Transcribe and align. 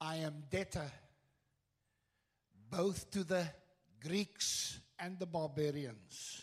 I 0.00 0.16
am 0.16 0.44
debtor 0.50 0.90
both 2.70 3.10
to 3.10 3.24
the 3.24 3.46
Greeks 4.02 4.80
and 4.98 5.18
the 5.18 5.26
barbarians, 5.26 6.42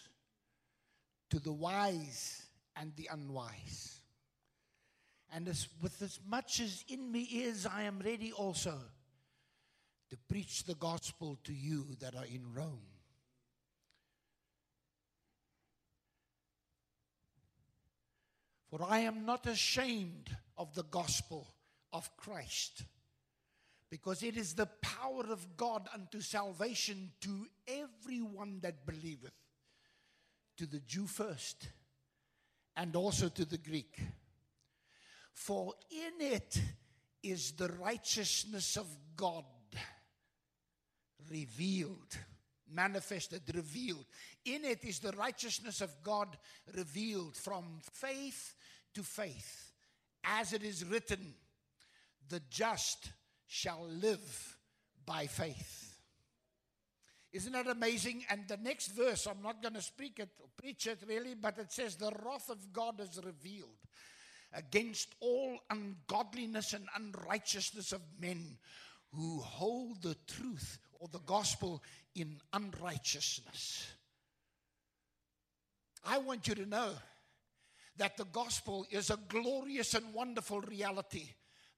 to 1.29 1.39
the 1.39 1.51
wise 1.53 2.45
and 2.75 2.93
the 2.95 3.09
unwise. 3.11 4.01
And 5.33 5.47
as, 5.47 5.67
with 5.81 6.01
as 6.01 6.19
much 6.27 6.59
as 6.59 6.83
in 6.87 7.11
me 7.11 7.21
is, 7.21 7.65
I 7.65 7.83
am 7.83 7.99
ready 7.99 8.31
also 8.31 8.77
to 10.09 10.17
preach 10.29 10.63
the 10.63 10.75
gospel 10.75 11.37
to 11.43 11.53
you 11.53 11.85
that 11.99 12.15
are 12.15 12.25
in 12.25 12.53
Rome. 12.53 12.81
For 18.69 18.85
I 18.87 18.99
am 18.99 19.25
not 19.25 19.47
ashamed 19.47 20.35
of 20.57 20.75
the 20.75 20.83
gospel 20.83 21.47
of 21.91 22.15
Christ, 22.17 22.83
because 23.89 24.23
it 24.23 24.35
is 24.35 24.53
the 24.53 24.69
power 24.81 25.23
of 25.31 25.55
God 25.55 25.87
unto 25.93 26.19
salvation 26.21 27.11
to 27.21 27.47
everyone 27.67 28.59
that 28.61 28.85
believeth, 28.85 29.33
to 30.57 30.65
the 30.65 30.79
Jew 30.81 31.07
first, 31.07 31.69
and 32.75 32.95
also 32.95 33.29
to 33.29 33.45
the 33.45 33.57
Greek. 33.57 33.99
For 35.33 35.73
in 35.89 36.25
it 36.25 36.61
is 37.23 37.51
the 37.53 37.69
righteousness 37.79 38.75
of 38.75 38.87
God 39.15 39.45
revealed, 41.29 42.17
manifested, 42.71 43.41
revealed. 43.53 44.05
In 44.45 44.65
it 44.65 44.83
is 44.83 44.99
the 44.99 45.11
righteousness 45.13 45.81
of 45.81 45.91
God 46.03 46.37
revealed 46.75 47.35
from 47.35 47.79
faith 47.93 48.55
to 48.93 49.03
faith. 49.03 49.71
As 50.23 50.53
it 50.53 50.63
is 50.63 50.83
written, 50.83 51.35
the 52.29 52.41
just 52.49 53.11
shall 53.47 53.87
live 53.87 54.57
by 55.05 55.25
faith. 55.25 55.95
Isn't 57.31 57.53
that 57.53 57.67
amazing? 57.67 58.23
And 58.29 58.47
the 58.47 58.57
next 58.57 58.87
verse, 58.89 59.27
I'm 59.27 59.41
not 59.41 59.61
going 59.61 59.73
to 59.75 59.81
speak 59.81 60.19
it 60.19 60.29
or 60.39 60.47
preach 60.57 60.87
it 60.87 60.99
really, 61.07 61.33
but 61.33 61.57
it 61.57 61.71
says, 61.71 61.95
The 61.95 62.11
wrath 62.25 62.49
of 62.49 62.71
God 62.71 62.99
is 62.99 63.19
revealed 63.23 63.77
against 64.53 65.13
all 65.19 65.57
ungodliness 65.69 66.73
and 66.73 66.87
unrighteousness 66.95 67.91
of 67.91 68.01
men 68.19 68.57
who 69.13 69.39
hold 69.39 70.01
the 70.01 70.15
truth 70.27 70.79
or 70.99 71.07
the 71.11 71.19
gospel 71.19 71.83
in 72.15 72.39
unrighteousness. 72.53 73.87
I 76.05 76.17
want 76.19 76.47
you 76.47 76.55
to 76.55 76.65
know 76.65 76.91
that 77.97 78.15
the 78.15 78.25
gospel 78.25 78.85
is 78.89 79.09
a 79.09 79.19
glorious 79.27 79.93
and 79.93 80.13
wonderful 80.13 80.61
reality 80.61 81.29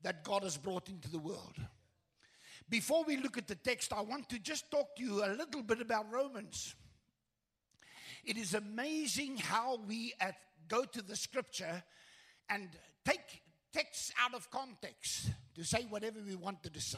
that 0.01 0.23
God 0.23 0.43
has 0.43 0.57
brought 0.57 0.89
into 0.89 1.09
the 1.09 1.19
world. 1.19 1.55
Before 2.69 3.03
we 3.03 3.17
look 3.17 3.37
at 3.37 3.47
the 3.47 3.55
text, 3.55 3.91
I 3.93 4.01
want 4.01 4.29
to 4.29 4.39
just 4.39 4.69
talk 4.69 4.95
to 4.95 5.03
you 5.03 5.25
a 5.25 5.29
little 5.33 5.63
bit 5.63 5.81
about 5.81 6.11
Romans. 6.11 6.75
It 8.23 8.37
is 8.37 8.53
amazing 8.53 9.37
how 9.37 9.79
we 9.87 10.13
go 10.67 10.83
to 10.83 11.01
the 11.01 11.15
scripture 11.15 11.83
and 12.49 12.69
take 13.03 13.41
texts 13.73 14.11
out 14.23 14.33
of 14.33 14.51
context 14.51 15.31
to 15.55 15.63
say 15.63 15.85
whatever 15.89 16.19
we 16.25 16.35
wanted 16.35 16.73
to 16.73 16.81
say. 16.81 16.97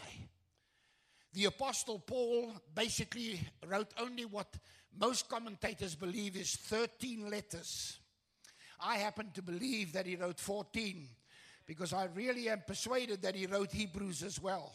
The 1.33 1.45
Apostle 1.45 1.99
Paul 1.99 2.53
basically 2.75 3.39
wrote 3.65 3.93
only 3.97 4.25
what 4.25 4.53
most 4.99 5.29
commentators 5.29 5.95
believe 5.95 6.35
is 6.35 6.55
13 6.55 7.29
letters. 7.29 7.99
I 8.79 8.97
happen 8.97 9.31
to 9.35 9.41
believe 9.41 9.93
that 9.93 10.05
he 10.05 10.17
wrote 10.17 10.39
14 10.39 11.07
because 11.71 11.93
I 11.93 12.09
really 12.13 12.49
am 12.49 12.63
persuaded 12.67 13.21
that 13.21 13.33
he 13.33 13.45
wrote 13.45 13.71
Hebrews 13.71 14.23
as 14.23 14.41
well. 14.41 14.73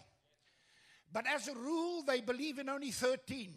But 1.12 1.26
as 1.26 1.46
a 1.46 1.54
rule, 1.54 2.02
they 2.02 2.22
believe 2.22 2.58
in 2.58 2.70
only 2.70 2.90
13. 2.90 3.52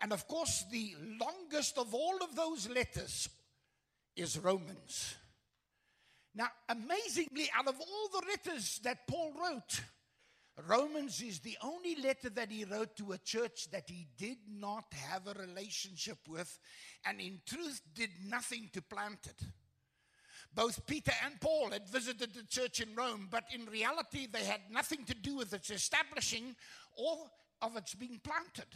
And 0.00 0.12
of 0.12 0.26
course, 0.26 0.64
the 0.72 0.96
longest 1.20 1.78
of 1.78 1.94
all 1.94 2.18
of 2.20 2.34
those 2.34 2.68
letters 2.68 3.28
is 4.16 4.40
Romans. 4.40 5.14
Now, 6.34 6.48
amazingly, 6.68 7.48
out 7.56 7.68
of 7.68 7.78
all 7.78 8.08
the 8.08 8.26
letters 8.26 8.80
that 8.82 9.06
Paul 9.06 9.32
wrote, 9.40 9.82
Romans 10.66 11.22
is 11.22 11.38
the 11.38 11.56
only 11.62 11.94
letter 11.94 12.28
that 12.30 12.50
he 12.50 12.64
wrote 12.64 12.96
to 12.96 13.12
a 13.12 13.18
church 13.18 13.70
that 13.70 13.88
he 13.88 14.08
did 14.18 14.38
not 14.50 14.86
have 14.90 15.28
a 15.28 15.40
relationship 15.40 16.18
with 16.26 16.58
and 17.04 17.20
in 17.20 17.40
truth 17.46 17.80
did 17.94 18.10
nothing 18.26 18.68
to 18.72 18.82
plant 18.82 19.20
it. 19.26 19.46
Both 20.54 20.86
Peter 20.86 21.12
and 21.24 21.40
Paul 21.40 21.70
had 21.70 21.88
visited 21.88 22.34
the 22.34 22.42
church 22.44 22.80
in 22.80 22.94
Rome, 22.94 23.28
but 23.30 23.44
in 23.54 23.66
reality, 23.66 24.26
they 24.30 24.44
had 24.44 24.60
nothing 24.70 25.04
to 25.06 25.14
do 25.14 25.36
with 25.36 25.52
its 25.54 25.70
establishing 25.70 26.54
or 26.96 27.30
of 27.62 27.76
its 27.76 27.94
being 27.94 28.20
planted. 28.22 28.66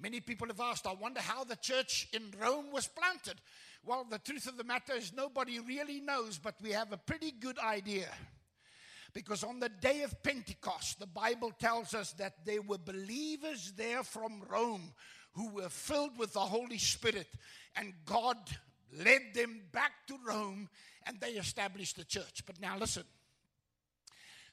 Many 0.00 0.20
people 0.20 0.48
have 0.48 0.60
asked, 0.60 0.86
I 0.86 0.94
wonder 0.94 1.20
how 1.20 1.44
the 1.44 1.56
church 1.56 2.08
in 2.12 2.32
Rome 2.40 2.72
was 2.72 2.88
planted. 2.88 3.40
Well, 3.84 4.06
the 4.08 4.18
truth 4.18 4.46
of 4.46 4.56
the 4.56 4.64
matter 4.64 4.94
is 4.94 5.12
nobody 5.12 5.60
really 5.60 6.00
knows, 6.00 6.38
but 6.38 6.54
we 6.62 6.72
have 6.72 6.92
a 6.92 6.96
pretty 6.96 7.32
good 7.32 7.58
idea. 7.58 8.08
Because 9.12 9.44
on 9.44 9.60
the 9.60 9.68
day 9.68 10.02
of 10.02 10.22
Pentecost, 10.22 11.00
the 11.00 11.06
Bible 11.06 11.52
tells 11.58 11.94
us 11.94 12.12
that 12.14 12.44
there 12.44 12.62
were 12.62 12.78
believers 12.78 13.72
there 13.76 14.02
from 14.02 14.42
Rome 14.48 14.92
who 15.32 15.50
were 15.50 15.68
filled 15.68 16.18
with 16.18 16.32
the 16.32 16.40
Holy 16.40 16.78
Spirit, 16.78 17.28
and 17.76 17.92
God 18.04 18.36
led 18.92 19.34
them 19.34 19.60
back 19.72 19.92
to 20.08 20.16
Rome 20.26 20.68
and 21.06 21.20
they 21.20 21.32
established 21.32 21.96
the 21.96 22.04
church. 22.04 22.42
But 22.46 22.60
now 22.60 22.78
listen 22.78 23.04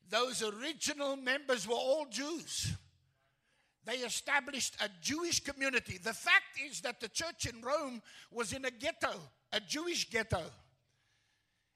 those 0.10 0.44
original 0.44 1.16
members 1.16 1.68
were 1.68 1.76
all 1.76 2.06
Jews. 2.10 2.74
They 3.86 3.98
established 3.98 4.76
a 4.82 4.90
Jewish 5.02 5.44
community. 5.44 5.98
The 5.98 6.14
fact 6.14 6.60
is 6.68 6.82
that 6.82 7.00
the 7.00 7.10
church 7.10 7.46
in 7.46 7.62
Rome 7.62 8.02
was 8.32 8.54
in 8.54 8.66
a 8.66 8.72
ghetto, 8.72 9.14
a 9.52 9.60
Jewish 9.60 10.10
ghetto. 10.10 10.42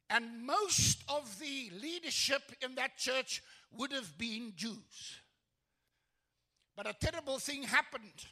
And 0.09 0.45
most 0.45 1.03
of 1.07 1.37
the 1.39 1.71
leadership 1.79 2.41
in 2.61 2.75
that 2.75 2.97
church 2.97 3.43
would 3.71 3.91
have 3.91 4.17
been 4.17 4.53
Jews. 4.55 5.19
But 6.75 6.87
a 6.87 6.93
terrible 6.93 7.37
thing 7.37 7.63
happened. 7.63 8.25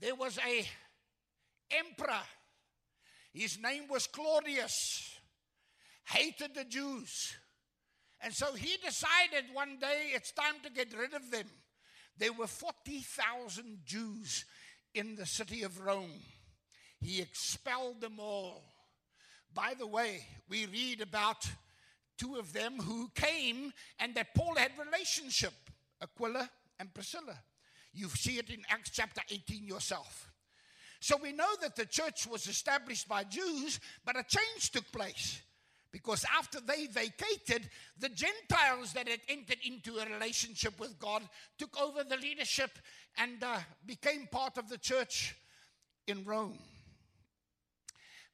There 0.00 0.14
was 0.14 0.38
a 0.38 0.64
emperor. 1.72 2.22
His 3.32 3.58
name 3.60 3.84
was 3.88 4.06
Claudius. 4.06 5.18
Hated 6.04 6.54
the 6.54 6.64
Jews. 6.64 7.36
And 8.20 8.34
so 8.34 8.52
he 8.54 8.76
decided 8.84 9.54
one 9.54 9.78
day 9.78 10.10
it's 10.12 10.32
time 10.32 10.54
to 10.64 10.70
get 10.70 10.96
rid 10.96 11.14
of 11.14 11.30
them. 11.30 11.46
There 12.18 12.32
were 12.32 12.46
40,000 12.46 13.78
Jews 13.84 14.44
in 14.94 15.16
the 15.16 15.26
city 15.26 15.62
of 15.62 15.80
Rome. 15.80 16.20
He 16.98 17.22
expelled 17.22 18.00
them 18.00 18.18
all. 18.18 18.62
By 19.54 19.74
the 19.78 19.86
way, 19.86 20.26
we 20.48 20.66
read 20.66 21.00
about 21.00 21.48
two 22.18 22.36
of 22.36 22.52
them 22.52 22.74
who 22.78 23.10
came 23.14 23.72
and 23.98 24.14
that 24.14 24.34
Paul 24.34 24.54
had 24.56 24.72
relationship, 24.78 25.54
Aquila 26.02 26.50
and 26.78 26.92
Priscilla. 26.92 27.38
You 27.92 28.08
see 28.08 28.38
it 28.38 28.50
in 28.50 28.62
Acts 28.68 28.90
chapter 28.92 29.22
18 29.30 29.66
yourself. 29.66 30.29
So 31.10 31.16
we 31.20 31.32
know 31.32 31.56
that 31.60 31.74
the 31.74 31.86
church 31.86 32.28
was 32.28 32.46
established 32.46 33.08
by 33.08 33.24
Jews, 33.24 33.80
but 34.04 34.16
a 34.16 34.22
change 34.22 34.70
took 34.70 34.92
place. 34.92 35.42
Because 35.90 36.24
after 36.38 36.60
they 36.60 36.86
vacated, 36.86 37.68
the 37.98 38.10
Gentiles 38.10 38.92
that 38.92 39.08
had 39.08 39.18
entered 39.28 39.58
into 39.64 39.98
a 39.98 40.06
relationship 40.06 40.78
with 40.78 41.00
God 41.00 41.28
took 41.58 41.76
over 41.82 42.04
the 42.04 42.16
leadership 42.16 42.70
and 43.18 43.42
uh, 43.42 43.56
became 43.84 44.28
part 44.30 44.56
of 44.56 44.68
the 44.68 44.78
church 44.78 45.34
in 46.06 46.22
Rome. 46.24 46.60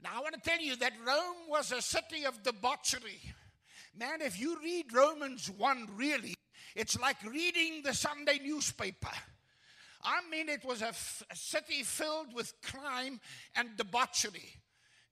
Now, 0.02 0.10
I 0.14 0.20
want 0.20 0.34
to 0.34 0.50
tell 0.50 0.60
you 0.60 0.76
that 0.76 0.92
Rome 1.02 1.48
was 1.48 1.72
a 1.72 1.80
city 1.80 2.26
of 2.26 2.42
debauchery. 2.42 3.22
Man, 3.98 4.20
if 4.20 4.38
you 4.38 4.58
read 4.62 4.92
Romans 4.92 5.50
1 5.56 5.88
really, 5.96 6.34
it's 6.74 7.00
like 7.00 7.16
reading 7.24 7.80
the 7.82 7.94
Sunday 7.94 8.38
newspaper. 8.44 9.12
I 10.06 10.20
mean, 10.30 10.48
it 10.48 10.64
was 10.64 10.82
a, 10.82 10.88
f- 10.88 11.24
a 11.30 11.36
city 11.36 11.82
filled 11.82 12.32
with 12.32 12.54
crime 12.62 13.20
and 13.56 13.76
debauchery. 13.76 14.52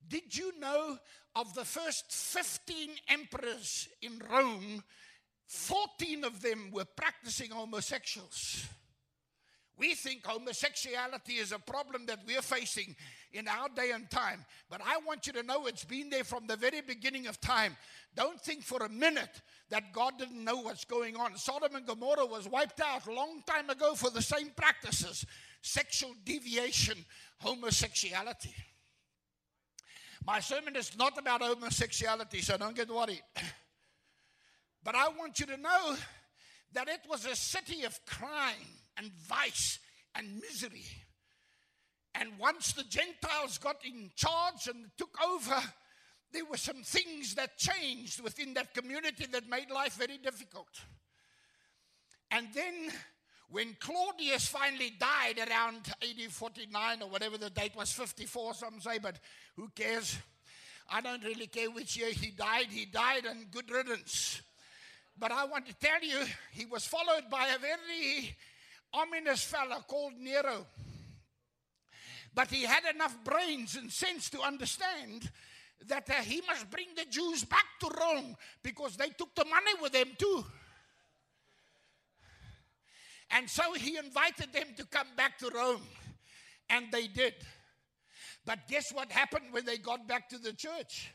Did 0.06 0.36
you 0.36 0.58
know 0.60 0.96
of 1.34 1.52
the 1.54 1.64
first 1.64 2.12
15 2.12 2.90
emperors 3.08 3.88
in 4.00 4.22
Rome, 4.30 4.84
14 5.48 6.22
of 6.22 6.40
them 6.40 6.70
were 6.72 6.84
practicing 6.84 7.50
homosexuals? 7.50 8.66
We 9.76 9.94
think 9.94 10.24
homosexuality 10.24 11.34
is 11.34 11.50
a 11.50 11.58
problem 11.58 12.06
that 12.06 12.20
we're 12.26 12.42
facing 12.42 12.94
in 13.32 13.48
our 13.48 13.68
day 13.68 13.90
and 13.90 14.08
time. 14.08 14.44
But 14.70 14.80
I 14.84 14.98
want 14.98 15.26
you 15.26 15.32
to 15.32 15.42
know 15.42 15.66
it's 15.66 15.84
been 15.84 16.10
there 16.10 16.22
from 16.22 16.46
the 16.46 16.56
very 16.56 16.80
beginning 16.80 17.26
of 17.26 17.40
time. 17.40 17.76
Don't 18.14 18.40
think 18.40 18.62
for 18.62 18.84
a 18.84 18.88
minute 18.88 19.40
that 19.70 19.92
God 19.92 20.18
didn't 20.18 20.44
know 20.44 20.58
what's 20.58 20.84
going 20.84 21.16
on. 21.16 21.36
Sodom 21.36 21.74
and 21.74 21.84
Gomorrah 21.84 22.26
was 22.26 22.48
wiped 22.48 22.80
out 22.80 23.08
long 23.08 23.42
time 23.46 23.68
ago 23.68 23.94
for 23.94 24.10
the 24.10 24.22
same 24.22 24.50
practices 24.50 25.26
sexual 25.60 26.14
deviation, 26.24 26.98
homosexuality. 27.40 28.54
My 30.26 30.40
sermon 30.40 30.76
is 30.76 30.96
not 30.96 31.18
about 31.18 31.42
homosexuality, 31.42 32.42
so 32.42 32.58
don't 32.58 32.76
get 32.76 32.90
worried. 32.90 33.22
But 34.84 34.94
I 34.94 35.08
want 35.08 35.40
you 35.40 35.46
to 35.46 35.56
know 35.56 35.96
that 36.74 36.88
it 36.88 37.00
was 37.08 37.24
a 37.24 37.34
city 37.34 37.84
of 37.84 37.98
crime 38.04 38.83
and 38.96 39.10
vice 39.12 39.78
and 40.14 40.40
misery. 40.40 40.84
And 42.14 42.38
once 42.38 42.72
the 42.72 42.84
Gentiles 42.84 43.58
got 43.58 43.84
in 43.84 44.10
charge 44.14 44.68
and 44.68 44.90
took 44.96 45.16
over, 45.26 45.60
there 46.32 46.44
were 46.44 46.56
some 46.56 46.82
things 46.82 47.34
that 47.34 47.58
changed 47.58 48.20
within 48.20 48.54
that 48.54 48.74
community 48.74 49.26
that 49.26 49.48
made 49.48 49.70
life 49.70 49.94
very 49.94 50.18
difficult. 50.18 50.68
And 52.30 52.48
then 52.54 52.90
when 53.48 53.76
Claudius 53.78 54.48
finally 54.48 54.92
died 54.98 55.38
around 55.48 55.92
AD 56.02 56.30
49 56.30 57.02
or 57.02 57.08
whatever 57.08 57.38
the 57.38 57.50
date 57.50 57.76
was, 57.76 57.92
54, 57.92 58.54
some 58.54 58.80
say, 58.80 58.98
but 58.98 59.16
who 59.56 59.68
cares? 59.68 60.18
I 60.90 61.00
don't 61.00 61.22
really 61.22 61.46
care 61.46 61.70
which 61.70 61.96
year 61.96 62.10
he 62.10 62.30
died. 62.30 62.66
He 62.70 62.84
died 62.84 63.24
and 63.26 63.50
good 63.50 63.70
riddance. 63.70 64.42
But 65.16 65.30
I 65.30 65.44
want 65.44 65.66
to 65.66 65.74
tell 65.74 66.02
you, 66.02 66.24
he 66.50 66.66
was 66.66 66.84
followed 66.84 67.30
by 67.30 67.48
a 67.48 67.58
very 67.58 68.36
ominous 68.94 69.42
fellow 69.44 69.84
called 69.86 70.14
Nero. 70.18 70.66
But 72.34 72.50
he 72.50 72.62
had 72.62 72.82
enough 72.94 73.16
brains 73.22 73.76
and 73.76 73.90
sense 73.90 74.28
to 74.30 74.40
understand 74.40 75.30
that 75.86 76.08
uh, 76.08 76.14
he 76.14 76.42
must 76.46 76.70
bring 76.70 76.88
the 76.96 77.04
Jews 77.10 77.44
back 77.44 77.66
to 77.80 77.90
Rome 78.00 78.36
because 78.62 78.96
they 78.96 79.08
took 79.10 79.34
the 79.34 79.44
money 79.44 79.72
with 79.80 79.92
them 79.92 80.08
too. 80.18 80.44
And 83.30 83.48
so 83.48 83.72
he 83.74 83.96
invited 83.96 84.52
them 84.52 84.68
to 84.76 84.84
come 84.86 85.08
back 85.16 85.38
to 85.38 85.50
Rome. 85.54 85.82
And 86.70 86.86
they 86.90 87.06
did. 87.06 87.34
But 88.46 88.60
guess 88.68 88.92
what 88.92 89.10
happened 89.10 89.46
when 89.52 89.64
they 89.64 89.78
got 89.78 90.06
back 90.06 90.28
to 90.30 90.38
the 90.38 90.52
church? 90.52 91.10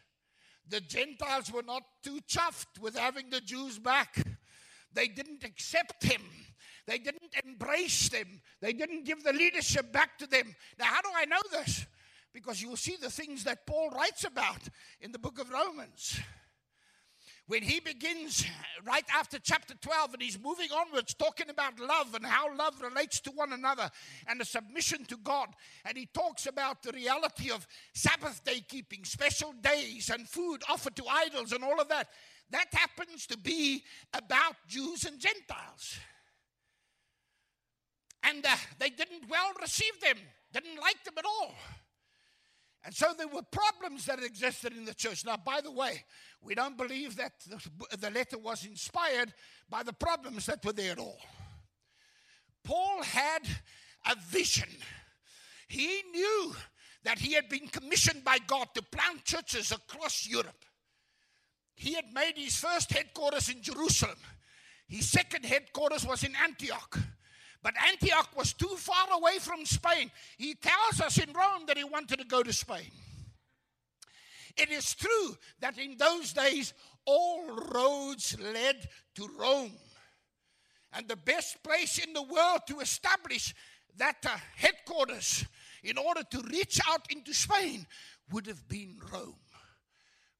The 0.67 0.81
Gentiles 0.81 1.51
were 1.51 1.63
not 1.63 1.83
too 2.03 2.19
chuffed 2.27 2.79
with 2.79 2.97
having 2.97 3.29
the 3.29 3.41
Jews 3.41 3.79
back. 3.79 4.23
They 4.93 5.07
didn't 5.07 5.43
accept 5.43 6.03
him. 6.03 6.21
They 6.89 6.97
didn't 6.97 7.35
embrace 7.45 8.09
them. 8.09 8.41
They 8.61 8.73
didn't 8.73 9.05
give 9.05 9.23
the 9.23 9.31
leadership 9.31 9.93
back 9.93 10.17
to 10.17 10.25
them. 10.25 10.55
Now, 10.79 10.85
how 10.85 11.01
do 11.03 11.09
I 11.15 11.25
know 11.25 11.37
this? 11.51 11.85
Because 12.33 12.63
you'll 12.63 12.77
see 12.77 12.97
the 12.99 13.11
things 13.11 13.43
that 13.43 13.67
Paul 13.67 13.91
writes 13.91 14.23
about 14.23 14.67
in 14.99 15.11
the 15.11 15.19
book 15.19 15.37
of 15.37 15.51
Romans 15.51 16.19
when 17.45 17.61
he 17.61 17.79
begins 17.79 18.43
right 18.83 19.05
after 19.15 19.37
chapter 19.37 19.75
12 19.75 20.13
and 20.13 20.21
he's 20.23 20.41
moving 20.41 20.69
onwards 20.71 21.13
talking 21.13 21.51
about 21.51 21.79
love 21.79 22.15
and 22.15 22.25
how 22.25 22.55
love 22.55 22.81
relates 22.81 23.19
to 23.19 23.31
one 23.31 23.53
another 23.53 23.91
and 24.25 24.41
the 24.41 24.45
submission 24.45 25.05
to 25.05 25.17
God. 25.17 25.49
And 25.85 25.95
he 25.95 26.07
talks 26.07 26.47
about 26.47 26.81
the 26.81 26.91
reality 26.91 27.51
of 27.51 27.67
Sabbath 27.93 28.43
day 28.43 28.63
keeping, 28.67 29.03
special 29.03 29.53
days, 29.61 30.09
and 30.09 30.27
food 30.27 30.63
offered 30.67 30.95
to 30.95 31.03
idols 31.07 31.51
and 31.51 31.63
all 31.63 31.79
of 31.79 31.89
that. 31.89 32.07
That 32.49 32.73
happens 32.73 33.27
to 33.27 33.37
be 33.37 33.83
about 34.11 34.55
Jews 34.67 35.05
and 35.05 35.19
Gentiles. 35.19 35.99
And 38.23 38.45
uh, 38.45 38.55
they 38.79 38.89
didn't 38.89 39.29
well 39.29 39.51
receive 39.61 39.99
them, 40.01 40.17
didn't 40.53 40.79
like 40.79 41.03
them 41.03 41.15
at 41.17 41.25
all. 41.25 41.53
And 42.85 42.95
so 42.95 43.07
there 43.17 43.27
were 43.27 43.41
problems 43.41 44.05
that 44.05 44.23
existed 44.23 44.75
in 44.75 44.85
the 44.85 44.93
church. 44.93 45.25
Now, 45.25 45.37
by 45.37 45.61
the 45.61 45.71
way, 45.71 46.05
we 46.41 46.55
don't 46.55 46.77
believe 46.77 47.17
that 47.17 47.33
the, 47.47 47.97
the 47.97 48.09
letter 48.09 48.37
was 48.37 48.65
inspired 48.65 49.33
by 49.69 49.83
the 49.83 49.93
problems 49.93 50.45
that 50.45 50.63
were 50.63 50.73
there 50.73 50.93
at 50.93 50.99
all. 50.99 51.19
Paul 52.63 53.03
had 53.03 53.41
a 54.05 54.15
vision. 54.27 54.69
He 55.67 56.03
knew 56.11 56.55
that 57.03 57.19
he 57.19 57.33
had 57.33 57.49
been 57.49 57.67
commissioned 57.67 58.23
by 58.23 58.37
God 58.47 58.67
to 58.75 58.81
plant 58.81 59.25
churches 59.25 59.71
across 59.71 60.27
Europe. 60.27 60.65
He 61.75 61.93
had 61.93 62.13
made 62.13 62.33
his 62.35 62.55
first 62.57 62.91
headquarters 62.91 63.49
in 63.49 63.61
Jerusalem. 63.61 64.17
His 64.87 65.09
second 65.09 65.45
headquarters 65.45 66.05
was 66.05 66.23
in 66.23 66.33
Antioch. 66.35 66.99
But 67.61 67.73
Antioch 67.91 68.29
was 68.37 68.53
too 68.53 68.75
far 68.77 69.07
away 69.11 69.39
from 69.39 69.65
Spain. 69.65 70.11
He 70.37 70.55
tells 70.55 71.01
us 71.01 71.17
in 71.17 71.33
Rome 71.33 71.65
that 71.67 71.77
he 71.77 71.83
wanted 71.83 72.19
to 72.19 72.25
go 72.25 72.41
to 72.41 72.53
Spain. 72.53 72.91
It 74.57 74.69
is 74.71 74.93
true 74.95 75.37
that 75.59 75.77
in 75.77 75.97
those 75.97 76.33
days 76.33 76.73
all 77.05 77.45
roads 77.73 78.37
led 78.39 78.87
to 79.15 79.29
Rome. 79.37 79.73
And 80.93 81.07
the 81.07 81.17
best 81.17 81.61
place 81.63 81.97
in 81.99 82.13
the 82.13 82.23
world 82.23 82.61
to 82.67 82.79
establish 82.79 83.53
that 83.97 84.17
uh, 84.25 84.37
headquarters 84.55 85.45
in 85.83 85.97
order 85.97 86.23
to 86.31 86.41
reach 86.49 86.79
out 86.87 87.05
into 87.11 87.33
Spain 87.33 87.85
would 88.31 88.47
have 88.47 88.67
been 88.67 88.97
Rome. 89.11 89.35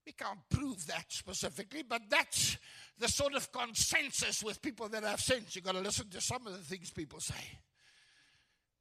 We 0.04 0.12
can't 0.12 0.40
prove 0.50 0.86
that 0.86 1.06
specifically, 1.08 1.82
but 1.82 2.02
that's 2.10 2.56
the 3.00 3.08
sort 3.08 3.34
of 3.34 3.50
consensus 3.50 4.44
with 4.44 4.60
people 4.60 4.86
that 4.90 5.04
I've 5.04 5.20
sense. 5.20 5.56
You've 5.56 5.64
got 5.64 5.72
to 5.72 5.80
listen 5.80 6.08
to 6.10 6.20
some 6.20 6.46
of 6.46 6.52
the 6.52 6.62
things 6.62 6.90
people 6.90 7.18
say. 7.18 7.58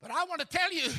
But 0.02 0.12
I 0.12 0.26
want 0.26 0.42
to 0.42 0.48
tell 0.48 0.72
you 0.74 0.92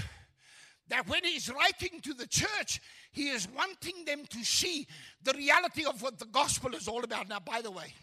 that 0.88 1.06
when 1.06 1.22
he's 1.22 1.50
writing 1.50 2.00
to 2.00 2.14
the 2.14 2.26
church, 2.26 2.80
he 3.12 3.28
is 3.28 3.46
wanting 3.54 4.06
them 4.06 4.24
to 4.30 4.42
see 4.42 4.86
the 5.22 5.34
reality 5.34 5.84
of 5.84 6.00
what 6.02 6.18
the 6.18 6.26
gospel 6.26 6.74
is 6.74 6.88
all 6.88 7.04
about. 7.04 7.28
Now, 7.28 7.40
by 7.40 7.60
the 7.60 7.70
way, 7.70 7.94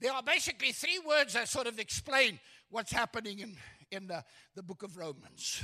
there 0.00 0.12
are 0.12 0.22
basically 0.22 0.72
three 0.72 1.00
words 1.06 1.32
that 1.32 1.48
sort 1.48 1.66
of 1.66 1.78
explain 1.78 2.38
what's 2.68 2.92
happening 2.92 3.38
in, 3.38 3.56
in 3.90 4.06
the, 4.06 4.22
the 4.54 4.62
book 4.62 4.82
of 4.82 4.98
Romans 4.98 5.62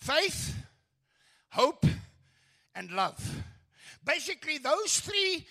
faith, 0.00 0.56
hope, 1.50 1.84
and 2.74 2.90
love. 2.90 3.44
Basically, 4.04 4.58
those 4.58 4.98
three 4.98 5.46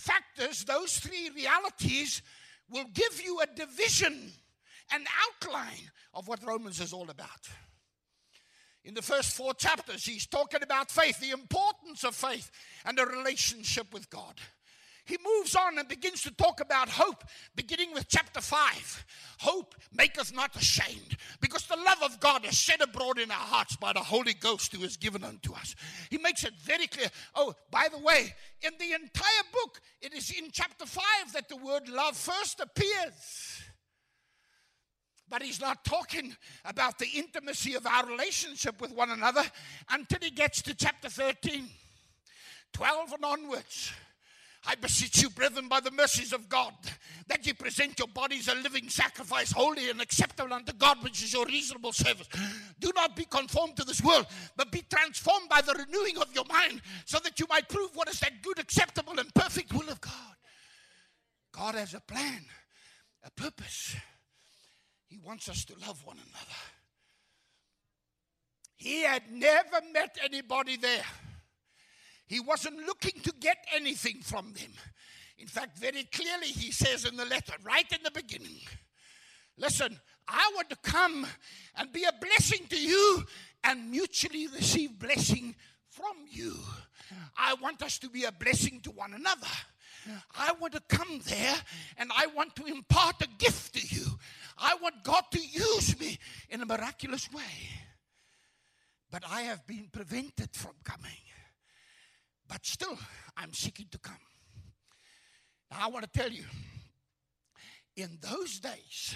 factors, 0.00 0.64
those 0.64 0.98
three 0.98 1.30
realities, 1.34 2.22
will 2.70 2.86
give 2.94 3.20
you 3.22 3.40
a 3.40 3.46
division, 3.46 4.32
an 4.92 5.04
outline 5.26 5.90
of 6.14 6.28
what 6.28 6.44
Romans 6.44 6.80
is 6.80 6.92
all 6.92 7.10
about. 7.10 7.48
In 8.84 8.94
the 8.94 9.02
first 9.02 9.36
four 9.36 9.52
chapters, 9.54 10.04
he's 10.04 10.26
talking 10.26 10.62
about 10.62 10.90
faith, 10.90 11.20
the 11.20 11.30
importance 11.30 12.04
of 12.04 12.14
faith, 12.14 12.50
and 12.86 12.98
a 12.98 13.04
relationship 13.04 13.92
with 13.92 14.08
God. 14.08 14.34
He 15.10 15.18
moves 15.24 15.56
on 15.56 15.76
and 15.76 15.88
begins 15.88 16.22
to 16.22 16.30
talk 16.30 16.60
about 16.60 16.88
hope, 16.88 17.24
beginning 17.56 17.92
with 17.92 18.06
chapter 18.08 18.40
5. 18.40 19.04
Hope 19.40 19.74
maketh 19.92 20.32
not 20.32 20.54
ashamed, 20.54 21.16
because 21.40 21.66
the 21.66 21.74
love 21.74 22.00
of 22.04 22.20
God 22.20 22.44
is 22.44 22.54
shed 22.54 22.80
abroad 22.80 23.18
in 23.18 23.28
our 23.32 23.36
hearts 23.36 23.74
by 23.74 23.92
the 23.92 23.98
Holy 23.98 24.34
Ghost 24.34 24.72
who 24.72 24.84
is 24.84 24.96
given 24.96 25.24
unto 25.24 25.52
us. 25.52 25.74
He 26.10 26.18
makes 26.18 26.44
it 26.44 26.54
very 26.62 26.86
clear. 26.86 27.08
Oh, 27.34 27.54
by 27.72 27.88
the 27.90 27.98
way, 27.98 28.32
in 28.62 28.70
the 28.78 28.92
entire 28.92 29.42
book, 29.52 29.80
it 30.00 30.14
is 30.14 30.30
in 30.30 30.52
chapter 30.52 30.86
5 30.86 31.02
that 31.32 31.48
the 31.48 31.56
word 31.56 31.88
love 31.88 32.16
first 32.16 32.60
appears. 32.60 33.62
But 35.28 35.42
he's 35.42 35.60
not 35.60 35.84
talking 35.84 36.36
about 36.64 37.00
the 37.00 37.08
intimacy 37.16 37.74
of 37.74 37.84
our 37.84 38.06
relationship 38.06 38.80
with 38.80 38.92
one 38.92 39.10
another 39.10 39.42
until 39.90 40.20
he 40.22 40.30
gets 40.30 40.62
to 40.62 40.74
chapter 40.74 41.08
13, 41.08 41.68
12 42.72 43.12
and 43.12 43.24
onwards. 43.24 43.92
I 44.66 44.74
beseech 44.74 45.22
you, 45.22 45.30
brethren, 45.30 45.68
by 45.68 45.80
the 45.80 45.90
mercies 45.90 46.34
of 46.34 46.48
God, 46.48 46.74
that 47.28 47.46
ye 47.46 47.54
present 47.54 47.98
your 47.98 48.08
bodies 48.08 48.46
a 48.46 48.54
living 48.56 48.90
sacrifice, 48.90 49.50
holy 49.52 49.88
and 49.88 50.02
acceptable 50.02 50.52
unto 50.52 50.74
God, 50.74 51.02
which 51.02 51.22
is 51.22 51.32
your 51.32 51.46
reasonable 51.46 51.92
service. 51.92 52.28
Do 52.78 52.92
not 52.94 53.16
be 53.16 53.24
conformed 53.24 53.76
to 53.76 53.84
this 53.84 54.02
world, 54.02 54.26
but 54.56 54.70
be 54.70 54.82
transformed 54.82 55.48
by 55.48 55.62
the 55.62 55.72
renewing 55.72 56.18
of 56.18 56.34
your 56.34 56.44
mind, 56.44 56.82
so 57.06 57.18
that 57.20 57.40
you 57.40 57.46
might 57.48 57.70
prove 57.70 57.90
what 57.94 58.10
is 58.10 58.20
that 58.20 58.42
good, 58.42 58.58
acceptable, 58.58 59.18
and 59.18 59.34
perfect 59.34 59.72
will 59.72 59.88
of 59.88 60.00
God. 60.00 60.12
God 61.52 61.74
has 61.74 61.94
a 61.94 62.00
plan, 62.00 62.44
a 63.24 63.30
purpose. 63.30 63.96
He 65.08 65.18
wants 65.18 65.48
us 65.48 65.64
to 65.64 65.74
love 65.86 66.04
one 66.04 66.18
another. 66.18 66.60
He 68.76 69.02
had 69.02 69.30
never 69.32 69.80
met 69.92 70.18
anybody 70.22 70.76
there 70.76 71.04
he 72.30 72.38
wasn't 72.38 72.86
looking 72.86 73.20
to 73.22 73.34
get 73.40 73.56
anything 73.74 74.20
from 74.22 74.52
them. 74.52 74.70
In 75.36 75.48
fact, 75.48 75.76
very 75.76 76.04
clearly, 76.04 76.46
he 76.46 76.70
says 76.70 77.04
in 77.04 77.16
the 77.16 77.24
letter, 77.24 77.54
right 77.64 77.90
in 77.92 77.98
the 78.04 78.12
beginning, 78.12 78.60
listen, 79.58 79.98
I 80.28 80.52
want 80.54 80.70
to 80.70 80.76
come 80.76 81.26
and 81.74 81.92
be 81.92 82.04
a 82.04 82.12
blessing 82.20 82.68
to 82.68 82.80
you 82.80 83.24
and 83.64 83.90
mutually 83.90 84.46
receive 84.46 84.96
blessing 84.96 85.56
from 85.88 86.18
you. 86.30 86.54
I 87.36 87.54
want 87.54 87.82
us 87.82 87.98
to 87.98 88.08
be 88.08 88.22
a 88.22 88.30
blessing 88.30 88.78
to 88.82 88.92
one 88.92 89.12
another. 89.12 89.48
I 90.38 90.52
want 90.60 90.74
to 90.74 90.82
come 90.88 91.20
there 91.24 91.56
and 91.98 92.12
I 92.16 92.26
want 92.28 92.54
to 92.56 92.66
impart 92.66 93.20
a 93.22 93.28
gift 93.38 93.74
to 93.74 93.96
you. 93.96 94.06
I 94.56 94.76
want 94.80 95.02
God 95.02 95.24
to 95.32 95.40
use 95.40 95.98
me 95.98 96.16
in 96.48 96.62
a 96.62 96.66
miraculous 96.66 97.28
way. 97.32 97.42
But 99.10 99.24
I 99.28 99.42
have 99.42 99.66
been 99.66 99.88
prevented 99.90 100.50
from 100.52 100.74
coming. 100.84 101.10
But 102.50 102.66
still, 102.66 102.98
I'm 103.36 103.54
seeking 103.54 103.86
to 103.92 103.98
come. 103.98 104.18
Now, 105.70 105.76
I 105.82 105.86
want 105.86 106.12
to 106.12 106.18
tell 106.18 106.30
you, 106.30 106.42
in 107.96 108.18
those 108.20 108.58
days, 108.58 109.14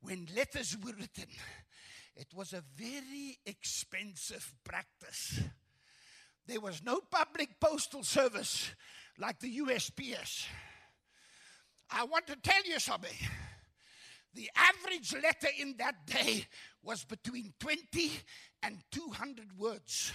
when 0.00 0.28
letters 0.36 0.76
were 0.80 0.92
written, 0.92 1.26
it 2.14 2.28
was 2.32 2.52
a 2.52 2.62
very 2.76 3.38
expensive 3.44 4.54
practice. 4.62 5.40
There 6.46 6.60
was 6.60 6.84
no 6.84 7.00
public 7.10 7.58
postal 7.60 8.04
service. 8.04 8.70
like 9.18 9.38
the 9.40 9.58
USPS. 9.58 10.46
I 11.90 12.04
want 12.04 12.26
to 12.28 12.36
tell 12.36 12.62
you 12.64 12.78
something. 12.78 13.10
The 14.34 14.48
average 14.56 15.12
letter 15.14 15.48
in 15.58 15.74
that 15.78 16.06
day 16.06 16.46
was 16.82 17.04
between 17.04 17.52
20 17.60 18.12
and 18.62 18.78
200 18.90 19.58
words. 19.58 20.12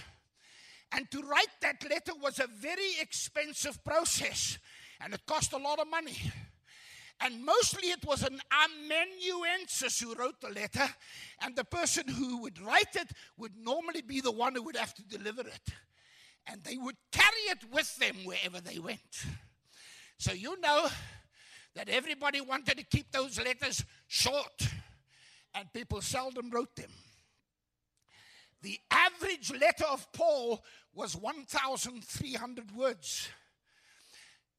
And 0.92 1.10
to 1.10 1.20
write 1.22 1.48
that 1.60 1.88
letter 1.88 2.12
was 2.20 2.38
a 2.38 2.46
very 2.46 2.92
expensive 3.00 3.82
process, 3.84 4.58
and 5.00 5.12
it 5.12 5.20
cost 5.26 5.52
a 5.52 5.58
lot 5.58 5.78
of 5.78 5.88
money. 5.88 6.16
And 7.20 7.44
mostly 7.44 7.88
it 7.88 8.04
was 8.06 8.22
an 8.22 8.40
amanuensis 8.50 10.00
who 10.00 10.14
wrote 10.14 10.40
the 10.40 10.50
letter, 10.50 10.88
and 11.42 11.56
the 11.56 11.64
person 11.64 12.06
who 12.06 12.42
would 12.42 12.60
write 12.60 12.94
it 12.94 13.10
would 13.36 13.56
normally 13.56 14.02
be 14.02 14.20
the 14.20 14.30
one 14.30 14.54
who 14.54 14.62
would 14.62 14.76
have 14.76 14.94
to 14.94 15.02
deliver 15.02 15.42
it. 15.42 15.68
And 16.46 16.62
they 16.62 16.78
would 16.78 16.96
carry 17.12 17.42
it 17.50 17.58
with 17.72 17.94
them 17.96 18.16
wherever 18.24 18.60
they 18.60 18.78
went. 18.78 19.26
So 20.18 20.32
you 20.32 20.58
know 20.60 20.88
that 21.74 21.88
everybody 21.88 22.40
wanted 22.40 22.78
to 22.78 22.84
keep 22.84 23.12
those 23.12 23.38
letters 23.38 23.84
short, 24.06 24.68
and 25.54 25.72
people 25.72 26.00
seldom 26.00 26.50
wrote 26.50 26.74
them. 26.76 26.90
The 28.62 28.78
average 28.90 29.52
letter 29.52 29.84
of 29.84 30.10
Paul 30.12 30.64
was 30.94 31.16
1,300 31.16 32.76
words. 32.76 33.28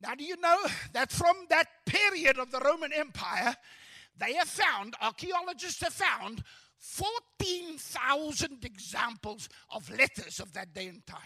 Now, 0.02 0.16
do 0.16 0.24
you 0.24 0.38
know 0.38 0.58
that 0.94 1.12
from 1.12 1.36
that 1.50 1.68
period 1.86 2.38
of 2.38 2.52
the 2.52 2.60
Roman 2.60 2.94
Empire, 2.94 3.56
they 4.18 4.34
have 4.34 4.48
found, 4.48 4.96
archaeologists 5.02 5.82
have 5.82 5.94
found, 5.94 6.44
14,000 6.80 8.64
examples 8.64 9.50
of 9.72 9.90
letters 9.90 10.40
of 10.40 10.54
that 10.54 10.74
day 10.74 10.88
and 10.88 11.06
time. 11.06 11.20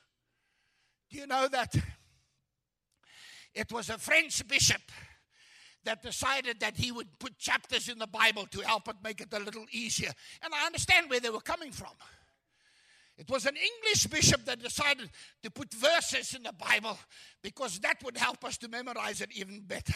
Do 1.09 1.17
you 1.17 1.27
know 1.27 1.47
that 1.49 1.75
it 3.53 3.71
was 3.71 3.89
a 3.89 3.97
French 3.97 4.47
bishop 4.47 4.81
that 5.83 6.01
decided 6.01 6.59
that 6.61 6.77
he 6.77 6.91
would 6.91 7.07
put 7.19 7.37
chapters 7.37 7.89
in 7.89 7.97
the 7.97 8.07
Bible 8.07 8.45
to 8.51 8.61
help 8.61 8.87
it 8.87 8.95
make 9.03 9.19
it 9.19 9.33
a 9.33 9.39
little 9.39 9.65
easier? 9.71 10.11
And 10.41 10.53
I 10.53 10.65
understand 10.65 11.09
where 11.09 11.19
they 11.19 11.29
were 11.29 11.41
coming 11.41 11.71
from. 11.71 11.91
It 13.21 13.29
was 13.29 13.45
an 13.45 13.55
English 13.55 14.07
bishop 14.07 14.45
that 14.45 14.63
decided 14.63 15.07
to 15.43 15.51
put 15.51 15.71
verses 15.75 16.33
in 16.33 16.41
the 16.41 16.53
Bible 16.53 16.97
because 17.43 17.77
that 17.81 18.03
would 18.03 18.17
help 18.17 18.43
us 18.43 18.57
to 18.57 18.67
memorize 18.67 19.21
it 19.21 19.29
even 19.35 19.59
better. 19.59 19.93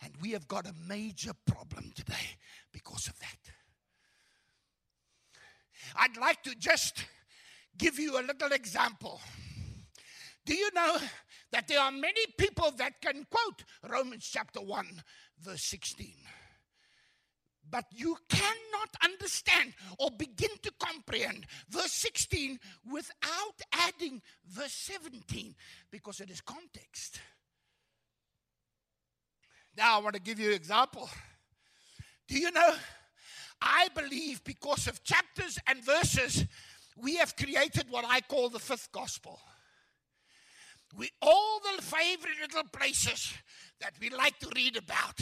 And 0.00 0.12
we 0.22 0.30
have 0.30 0.46
got 0.46 0.64
a 0.64 0.72
major 0.88 1.32
problem 1.44 1.90
today 1.92 2.38
because 2.72 3.08
of 3.08 3.18
that. 3.18 3.50
I'd 5.96 6.16
like 6.16 6.44
to 6.44 6.54
just 6.54 7.04
give 7.76 7.98
you 7.98 8.16
a 8.16 8.22
little 8.22 8.52
example. 8.52 9.20
Do 10.44 10.54
you 10.54 10.70
know 10.72 10.98
that 11.50 11.66
there 11.66 11.80
are 11.80 11.90
many 11.90 12.26
people 12.38 12.70
that 12.76 13.02
can 13.02 13.26
quote 13.28 13.64
Romans 13.90 14.30
chapter 14.32 14.60
1, 14.60 15.02
verse 15.40 15.64
16? 15.64 16.14
But 17.70 17.84
you 17.92 18.16
cannot 18.28 18.90
understand 19.04 19.72
or 19.98 20.10
begin 20.10 20.50
to 20.62 20.72
comprehend 20.78 21.46
verse 21.68 21.92
16 21.92 22.58
without 22.90 23.60
adding 23.72 24.22
verse 24.46 24.72
17 24.72 25.54
because 25.90 26.20
it 26.20 26.30
is 26.30 26.40
context. 26.40 27.20
Now, 29.76 29.98
I 29.98 30.02
want 30.02 30.14
to 30.14 30.22
give 30.22 30.38
you 30.38 30.48
an 30.48 30.54
example. 30.54 31.08
Do 32.28 32.38
you 32.38 32.50
know? 32.50 32.74
I 33.60 33.88
believe 33.94 34.42
because 34.44 34.86
of 34.86 35.02
chapters 35.02 35.58
and 35.66 35.84
verses, 35.84 36.46
we 36.96 37.16
have 37.16 37.36
created 37.36 37.86
what 37.90 38.04
I 38.06 38.20
call 38.20 38.48
the 38.48 38.58
fifth 38.58 38.90
gospel. 38.92 39.38
We 40.96 41.10
all 41.20 41.60
the 41.60 41.82
favorite 41.82 42.38
little 42.40 42.64
places 42.72 43.32
that 43.80 43.94
we 44.00 44.08
like 44.10 44.38
to 44.38 44.50
read 44.54 44.76
about 44.76 45.20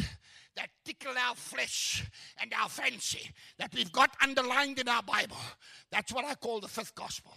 that 0.56 0.68
tickle 0.84 1.14
our 1.18 1.34
flesh 1.34 2.04
and 2.40 2.52
our 2.60 2.68
fancy 2.68 3.30
that 3.58 3.74
we've 3.74 3.92
got 3.92 4.10
underlined 4.22 4.78
in 4.78 4.88
our 4.88 5.02
Bible. 5.02 5.36
That's 5.90 6.12
what 6.12 6.24
I 6.24 6.34
call 6.34 6.60
the 6.60 6.68
fifth 6.68 6.94
gospel. 6.94 7.32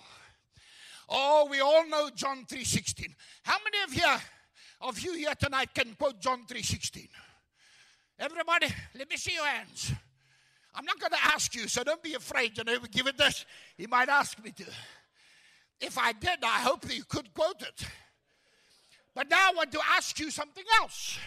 Oh, 1.09 1.47
we 1.50 1.62
all 1.62 1.88
know 1.88 2.09
John 2.13 2.45
3:16. 2.45 3.15
How 3.43 3.57
many 3.63 3.83
of 3.83 3.93
you 3.93 4.21
of 4.81 5.00
you 5.00 5.13
here 5.13 5.33
tonight 5.36 5.74
can 5.74 5.95
quote 5.95 6.19
John 6.19 6.45
3:16? 6.45 7.07
Everybody, 8.19 8.67
let 8.95 9.09
me 9.09 9.17
see 9.17 9.33
your 9.33 9.45
hands. 9.45 9.93
I'm 10.74 10.86
not 10.86 11.00
going 11.00 11.12
to 11.12 11.25
ask 11.25 11.55
you, 11.55 11.67
so 11.67 11.83
don't 11.83 12.03
be 12.03 12.13
afraid. 12.13 12.57
You 12.57 12.63
know, 12.63 12.77
give 12.91 13.07
it 13.07 13.17
this. 13.17 13.45
He 13.77 13.88
might 13.88 14.09
ask 14.09 14.43
me 14.43 14.51
to. 14.51 14.65
If 15.79 15.97
I 15.97 16.12
did, 16.13 16.43
I 16.43 16.59
hope 16.59 16.81
that 16.81 16.95
you 16.95 17.03
could 17.03 17.33
quote 17.33 17.62
it. 17.62 17.83
But 19.15 19.29
now 19.29 19.50
I 19.50 19.53
want 19.55 19.71
to 19.71 19.79
ask 19.95 20.19
you 20.19 20.29
something 20.29 20.65
else. 20.79 21.17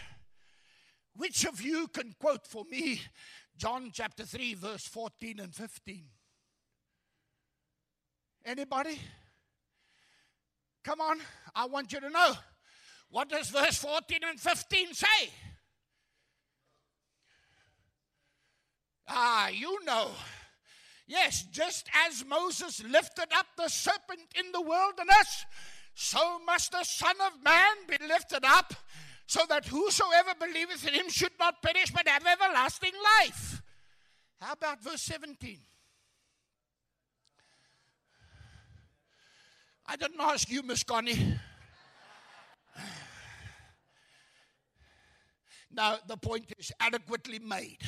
Which 1.21 1.45
of 1.45 1.61
you 1.61 1.87
can 1.89 2.15
quote 2.19 2.47
for 2.47 2.65
me 2.71 3.03
John 3.59 3.91
chapter 3.93 4.25
3, 4.25 4.55
verse 4.55 4.87
14 4.87 5.39
and 5.41 5.55
15? 5.55 6.05
Anybody? 8.47 8.99
Come 10.83 11.03
on, 11.03 11.19
I 11.55 11.67
want 11.67 11.93
you 11.93 12.01
to 12.01 12.09
know. 12.09 12.33
What 13.11 13.29
does 13.29 13.51
verse 13.51 13.77
14 13.77 14.21
and 14.31 14.41
15 14.41 14.95
say? 14.95 15.07
Ah, 19.07 19.49
you 19.49 19.85
know. 19.85 20.13
Yes, 21.07 21.45
just 21.53 21.87
as 22.09 22.25
Moses 22.25 22.83
lifted 22.83 23.27
up 23.37 23.47
the 23.59 23.69
serpent 23.69 24.33
in 24.39 24.53
the 24.53 24.63
wilderness, 24.63 25.45
so 25.93 26.39
must 26.47 26.73
the 26.73 26.83
Son 26.85 27.17
of 27.27 27.45
Man 27.45 27.77
be 27.87 27.99
lifted 28.09 28.47
up 28.47 28.73
so 29.31 29.43
that 29.49 29.65
whosoever 29.65 30.35
believeth 30.41 30.85
in 30.89 30.93
him 30.93 31.09
should 31.09 31.31
not 31.39 31.63
perish 31.63 31.93
but 31.93 32.09
have 32.09 32.27
everlasting 32.27 32.91
life. 33.21 33.63
How 34.41 34.55
about 34.55 34.83
verse 34.83 35.03
17? 35.03 35.57
I 39.87 39.95
didn't 39.95 40.21
ask 40.21 40.51
you, 40.51 40.65
Miss 40.65 40.83
Connie. 40.83 41.39
Now, 45.71 45.99
the 46.09 46.17
point 46.17 46.53
is 46.59 46.73
adequately 46.81 47.39
made. 47.39 47.79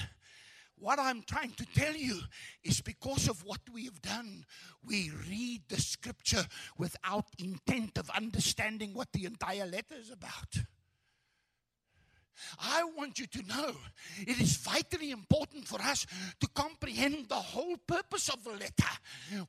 What 0.79 1.01
I'm 1.01 1.23
trying 1.23 1.55
to 1.55 1.67
tell 1.75 1.97
you 1.97 2.21
is 2.63 2.81
because 2.81 3.29
of 3.29 3.45
what 3.45 3.63
we 3.75 3.87
have 3.87 4.01
done, 4.01 4.45
we 4.87 5.11
read 5.29 5.63
the 5.69 5.81
scripture 5.81 6.47
without 6.79 7.27
intent 7.41 7.99
of 7.99 8.09
understanding 8.11 8.95
what 8.95 9.11
the 9.13 9.25
entire 9.25 9.67
letter 9.67 9.97
is 9.99 10.13
about. 10.13 10.63
I 12.61 12.85
want 12.97 13.19
you 13.19 13.27
to 13.27 13.43
know 13.43 13.73
it 14.21 14.41
is 14.41 14.57
vitally 14.57 15.11
important 15.11 15.67
for 15.67 15.81
us 15.81 16.07
to 16.41 16.49
comprehend 16.55 17.29
the 17.29 17.35
whole 17.35 17.77
purpose 17.87 18.29
of 18.29 18.43
the 18.45 18.51
letter, 18.51 18.93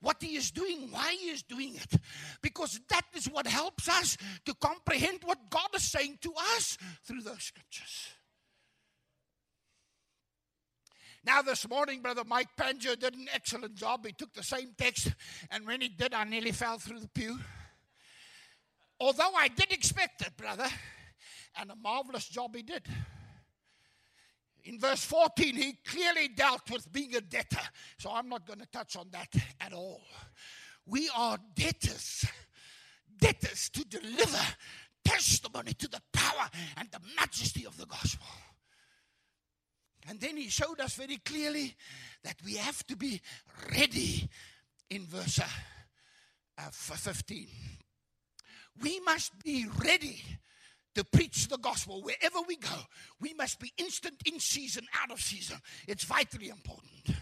what 0.02 0.22
he 0.22 0.36
is 0.36 0.52
doing, 0.52 0.90
why 0.92 1.16
he 1.20 1.30
is 1.30 1.44
doing 1.44 1.76
it, 1.76 2.00
because 2.42 2.80
that 2.90 3.06
is 3.14 3.26
what 3.26 3.48
helps 3.48 3.88
us 3.90 4.18
to 4.46 4.54
comprehend 4.56 5.20
what 5.24 5.50
God 5.50 5.70
is 5.76 5.84
saying 5.84 6.20
to 6.22 6.34
us 6.56 6.78
through 7.06 7.22
those 7.22 7.44
scriptures. 7.44 8.10
Now, 11.26 11.42
this 11.42 11.68
morning, 11.70 12.02
Brother 12.02 12.24
Mike 12.28 12.50
Panjo 12.58 13.00
did 13.00 13.14
an 13.14 13.28
excellent 13.34 13.76
job. 13.76 14.06
He 14.06 14.12
took 14.12 14.34
the 14.34 14.44
same 14.44 14.74
text, 14.78 15.14
and 15.50 15.66
when 15.66 15.80
he 15.80 15.88
did, 15.88 16.14
I 16.14 16.26
nearly 16.26 16.52
fell 16.52 16.78
through 16.78 17.00
the 17.00 17.08
pew. 17.08 17.40
Although 19.00 19.34
I 19.34 19.48
did 19.48 19.72
expect 19.72 20.22
it, 20.22 20.36
brother 20.36 20.68
and 21.60 21.72
a 21.72 21.76
marvelous 21.76 22.28
job 22.28 22.56
he 22.56 22.64
did. 22.64 22.84
In 24.66 24.80
verse 24.80 25.04
14, 25.04 25.56
he 25.56 25.78
clearly 25.86 26.30
dealt 26.30 26.70
with 26.72 26.92
being 26.92 27.16
a 27.16 27.22
debtor. 27.22 27.60
So 27.98 28.12
I'm 28.12 28.30
not 28.30 28.48
going 28.48 28.60
to 28.60 28.66
touch 28.68 28.96
on 28.96 29.08
that 29.12 29.34
at 29.60 29.74
all. 29.74 30.02
We 30.86 31.10
are 31.16 31.38
debtors, 31.56 32.26
debtors 33.18 33.70
to 33.70 33.84
deliver 33.86 34.40
testimony 35.04 35.74
to 35.74 35.88
the 35.90 36.02
power 36.14 36.50
and 36.78 36.90
the 36.92 37.00
majesty 37.20 37.66
of 37.66 37.78
the 37.78 37.86
gospel. 37.86 38.28
And 40.08 40.20
then 40.20 40.38
he 40.38 40.50
showed 40.50 40.80
us 40.80 40.96
very 40.96 41.18
clearly 41.18 41.76
that 42.24 42.36
we 42.46 42.56
have 42.56 42.86
to 42.88 42.96
be 42.96 43.22
ready 43.72 44.30
in 44.90 45.06
verse 45.06 45.40
uh, 45.40 45.48
uh, 46.58 46.70
15. 46.72 47.48
We 48.82 49.00
must 49.02 49.38
be 49.44 49.66
ready 49.84 50.22
to 50.96 51.04
preach 51.04 51.48
the 51.48 51.58
gospel 51.58 52.02
wherever 52.02 52.40
we 52.48 52.56
go. 52.58 52.76
We 53.20 53.34
must 53.34 53.60
be 53.60 53.74
instant 53.78 54.22
in 54.26 54.40
season, 54.40 54.86
out 55.02 55.12
of 55.12 55.20
season. 55.20 55.58
It's 55.88 56.04
vitally 56.04 56.50
important. 56.50 57.18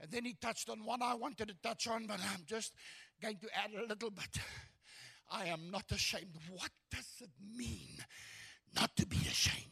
And 0.00 0.10
then 0.10 0.24
he 0.24 0.34
touched 0.34 0.68
on 0.68 0.84
what 0.84 1.00
I 1.00 1.14
wanted 1.14 1.48
to 1.48 1.54
touch 1.62 1.86
on, 1.86 2.06
but 2.06 2.20
I'm 2.20 2.44
just 2.46 2.74
going 3.22 3.38
to 3.38 3.48
add 3.56 3.70
a 3.72 3.86
little 3.86 4.10
bit. 4.10 4.38
I 5.30 5.46
am 5.46 5.70
not 5.70 5.84
ashamed. 5.92 6.36
What 6.50 6.70
does 6.90 7.06
it 7.20 7.30
mean 7.56 8.04
not 8.74 8.94
to 8.96 9.06
be 9.06 9.18
ashamed? 9.18 9.66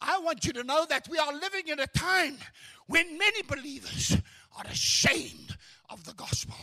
I 0.00 0.18
want 0.20 0.44
you 0.44 0.52
to 0.52 0.64
know 0.64 0.84
that 0.88 1.08
we 1.08 1.18
are 1.18 1.32
living 1.32 1.68
in 1.68 1.80
a 1.80 1.86
time 1.86 2.38
when 2.86 3.18
many 3.18 3.42
believers 3.42 4.16
are 4.56 4.64
ashamed 4.70 5.56
of 5.90 6.04
the 6.04 6.14
gospel. 6.14 6.56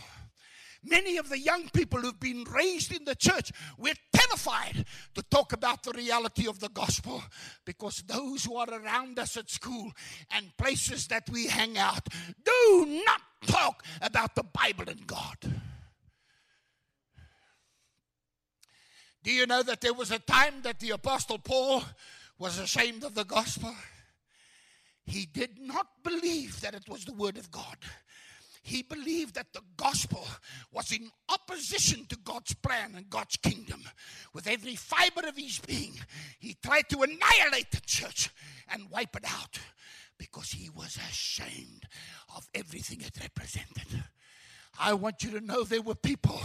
Many 0.82 1.16
of 1.16 1.28
the 1.28 1.38
young 1.38 1.68
people 1.70 2.00
who've 2.00 2.20
been 2.20 2.44
raised 2.44 2.94
in 2.94 3.04
the 3.04 3.16
church, 3.16 3.50
we're 3.76 3.94
to 4.36 5.22
talk 5.30 5.52
about 5.52 5.82
the 5.82 5.92
reality 5.92 6.46
of 6.46 6.60
the 6.60 6.68
gospel 6.68 7.22
because 7.64 8.02
those 8.06 8.44
who 8.44 8.56
are 8.56 8.70
around 8.70 9.18
us 9.18 9.36
at 9.36 9.50
school 9.50 9.92
and 10.30 10.56
places 10.56 11.06
that 11.08 11.28
we 11.30 11.46
hang 11.46 11.78
out 11.78 12.08
do 12.44 13.02
not 13.06 13.20
talk 13.46 13.82
about 14.02 14.34
the 14.34 14.44
Bible 14.44 14.88
and 14.88 15.06
God. 15.06 15.36
Do 19.22 19.32
you 19.32 19.46
know 19.46 19.62
that 19.62 19.80
there 19.80 19.94
was 19.94 20.12
a 20.12 20.20
time 20.20 20.62
that 20.62 20.78
the 20.78 20.90
Apostle 20.90 21.38
Paul 21.38 21.82
was 22.38 22.58
ashamed 22.58 23.02
of 23.02 23.14
the 23.14 23.24
gospel? 23.24 23.74
He 25.04 25.26
did 25.26 25.58
not 25.60 25.86
believe 26.04 26.60
that 26.60 26.74
it 26.74 26.88
was 26.88 27.04
the 27.04 27.12
Word 27.12 27.36
of 27.36 27.50
God. 27.50 27.76
He 28.66 28.82
believed 28.82 29.36
that 29.36 29.52
the 29.52 29.62
gospel 29.76 30.26
was 30.72 30.90
in 30.90 31.08
opposition 31.28 32.04
to 32.06 32.16
God's 32.16 32.52
plan 32.52 32.94
and 32.96 33.08
God's 33.08 33.36
kingdom. 33.36 33.84
With 34.32 34.48
every 34.48 34.74
fiber 34.74 35.20
of 35.28 35.36
his 35.36 35.60
being, 35.60 35.92
he 36.40 36.54
tried 36.54 36.88
to 36.88 37.02
annihilate 37.04 37.70
the 37.70 37.80
church 37.86 38.28
and 38.68 38.90
wipe 38.90 39.14
it 39.14 39.24
out 39.24 39.60
because 40.18 40.50
he 40.50 40.68
was 40.68 40.96
ashamed 40.96 41.84
of 42.36 42.48
everything 42.56 43.02
it 43.02 43.16
represented. 43.20 44.02
I 44.80 44.94
want 44.94 45.22
you 45.22 45.30
to 45.38 45.46
know 45.46 45.62
there 45.62 45.80
were 45.80 45.94
people 45.94 46.40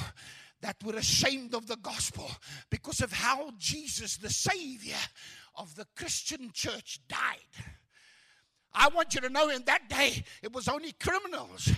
that 0.61 0.75
were 0.83 0.97
ashamed 0.97 1.55
of 1.55 1.65
the 1.65 1.77
gospel 1.77 2.29
because 2.69 3.01
of 3.01 3.11
how 3.11 3.49
Jesus, 3.57 4.17
the 4.17 4.29
Savior 4.29 5.01
of 5.55 5.73
the 5.73 5.87
Christian 5.95 6.51
church, 6.53 6.99
died. 7.09 7.65
I 8.73 8.89
want 8.89 9.15
you 9.15 9.21
to 9.21 9.29
know 9.29 9.49
in 9.49 9.63
that 9.65 9.89
day 9.89 10.23
it 10.43 10.53
was 10.53 10.67
only 10.67 10.93
criminals, 10.93 11.71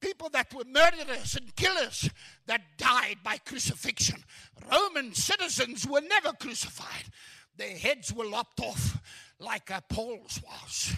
people 0.00 0.28
that 0.30 0.52
were 0.54 0.64
murderers 0.64 1.36
and 1.36 1.54
killers, 1.56 2.10
that 2.46 2.62
died 2.78 3.18
by 3.24 3.38
crucifixion. 3.38 4.22
Roman 4.70 5.14
citizens 5.14 5.86
were 5.86 6.00
never 6.00 6.32
crucified, 6.32 7.04
their 7.56 7.76
heads 7.76 8.12
were 8.12 8.26
lopped 8.26 8.60
off 8.60 8.98
like 9.38 9.70
Paul's 9.88 10.40
was. 10.42 10.94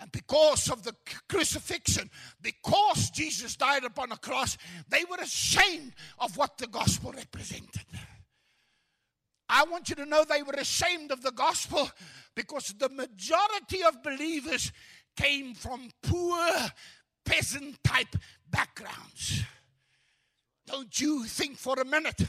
And 0.00 0.10
because 0.12 0.70
of 0.70 0.82
the 0.82 0.94
crucifixion, 1.28 2.08
because 2.40 3.10
Jesus 3.10 3.54
died 3.56 3.84
upon 3.84 4.12
a 4.12 4.16
cross, 4.16 4.56
they 4.88 5.04
were 5.10 5.18
ashamed 5.18 5.92
of 6.18 6.38
what 6.38 6.56
the 6.56 6.68
gospel 6.68 7.12
represented. 7.12 7.84
I 9.50 9.64
want 9.64 9.90
you 9.90 9.96
to 9.96 10.06
know 10.06 10.24
they 10.24 10.42
were 10.42 10.54
ashamed 10.54 11.10
of 11.10 11.22
the 11.22 11.32
gospel 11.32 11.90
because 12.34 12.72
the 12.78 12.88
majority 12.88 13.82
of 13.82 14.02
believers 14.02 14.72
came 15.16 15.54
from 15.54 15.90
poor 16.02 16.46
peasant 17.24 17.82
type 17.84 18.16
backgrounds. 18.50 19.42
Don't 20.66 21.00
you 21.00 21.24
think 21.24 21.56
for 21.56 21.74
a 21.80 21.84
minute 21.84 22.22